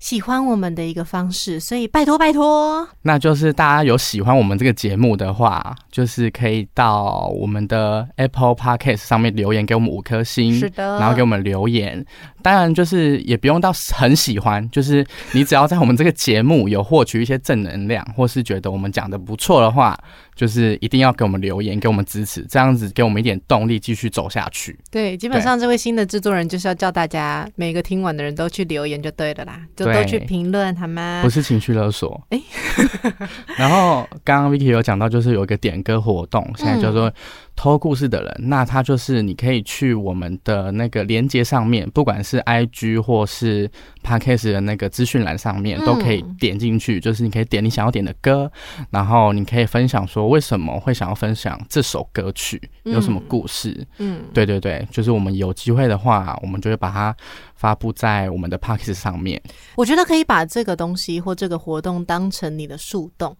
[0.00, 2.88] 喜欢我们的一个方式，所以拜托拜托。
[3.02, 12.04] 那就是大家有喜欢我们这个节目的话，就是可以到我们的 Apple Podcast 上面留言给我们五颗星，是的，然后给我们留言。
[12.42, 19.94] 当然，就是也不用到很喜欢，就是你只要在我们这个节目有获取一些正能量，或是觉得我们讲的不错的话，
[20.40, 24.74] 就是一定要给我们留言，给我们支持，这样子给我们一点动力继续走下去。
[24.90, 31.20] 对，基本上这位新的制作人就是要叫大家每个听完的人都去留言就对了啦，就都去评论好吗？
[31.22, 32.18] 不是情绪勒索。
[32.30, 33.12] 哎、欸，
[33.58, 37.12] 然后刚刚 Vicky 有讲到，就是有一个点歌活动，现在叫做。
[37.50, 43.70] 嗯偷故事的人，那他就是你可以去我们的那个连接上面，不管是 IG 或是
[44.02, 46.98] Podcast 的那个资讯栏上面，都可以点进去。
[46.98, 48.50] 就是你可以点你想要点的歌，
[48.88, 53.86] 然后你可以分享说为什么会想要分享这首歌曲，有什么故事。
[53.98, 57.14] 嗯，对对对，就是我们有机会的话，我们就会把它
[57.56, 59.38] 发布在我们的 Podcast 上面。
[59.76, 63.36] 我觉得可以把这个东西或这个活动当成你的树洞。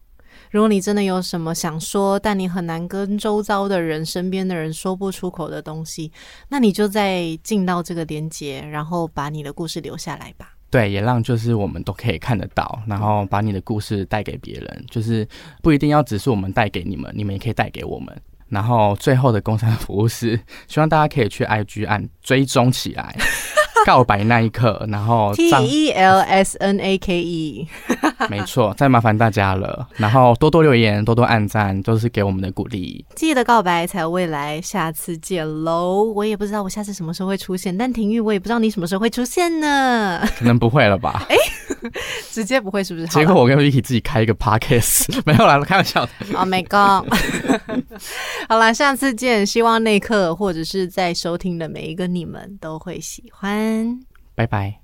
[0.51, 6.11] 如果你真的有什么想说，但你很难跟周遭的人、身边的人说不出口的东西，
[6.49, 10.55] 那你就再进到这个连接，然后把你的故事留下来吧。
[10.69, 15.27] 对，也让就是我们都可以看得到，然后把你的故事带给别人，就是
[15.63, 18.17] 不一定要只是我们带给你们，你们也可以带给我们。
[18.49, 23.17] 然后最后的工商服务是，希望大家可以去 IG 按追踪起来。
[23.87, 27.69] 告白那一刻，然后 T E L S N A K E，
[28.29, 29.87] 没错，再麻烦大家了。
[29.97, 33.05] 然后多多留言，多多按赞，都是给我们的鼓励。
[33.15, 36.05] 记得告白才有未来，下次见喽！
[36.05, 40.21] 我也不知道我下次什么时候会出现，但婷玉我也不知道你什么时候会出现呢？
[40.39, 41.25] 可能不会了吧？
[41.29, 41.91] 哎、欸，
[42.31, 43.07] 直接不会是不是？
[43.09, 46.11] 结果我跟 Vicky 自己开一个 Podcast， 没有啦，开玩笑的。
[46.35, 47.09] Oh my god！
[48.49, 49.47] 好啦，下次见。
[49.47, 53.70] 希望那一刻或者是在收听的每一个你们都会喜欢。
[54.35, 54.81] 拜拜！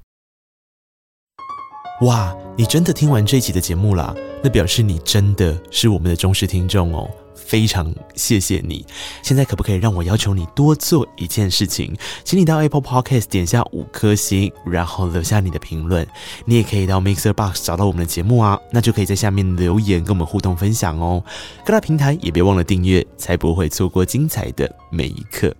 [2.02, 4.14] 哇，你真的听完这一集的节目啦？
[4.42, 8.84] 那表示你真的是我们的忠实听众哦，非常谢谢你。
[9.22, 11.96] 现在可不可以让我要求你多做一件事情？
[12.22, 16.06] 请你到 Apple Podcast 点下五颗星，然后留下你的评论。
[16.44, 21.24] 你也可以到 Mixer Box 找到我们的节目啊，那就可以在下面留言跟我们互动分享哦。
[21.64, 25.50] 各大平台也别忘了订阅，才不会错过精彩的每一刻。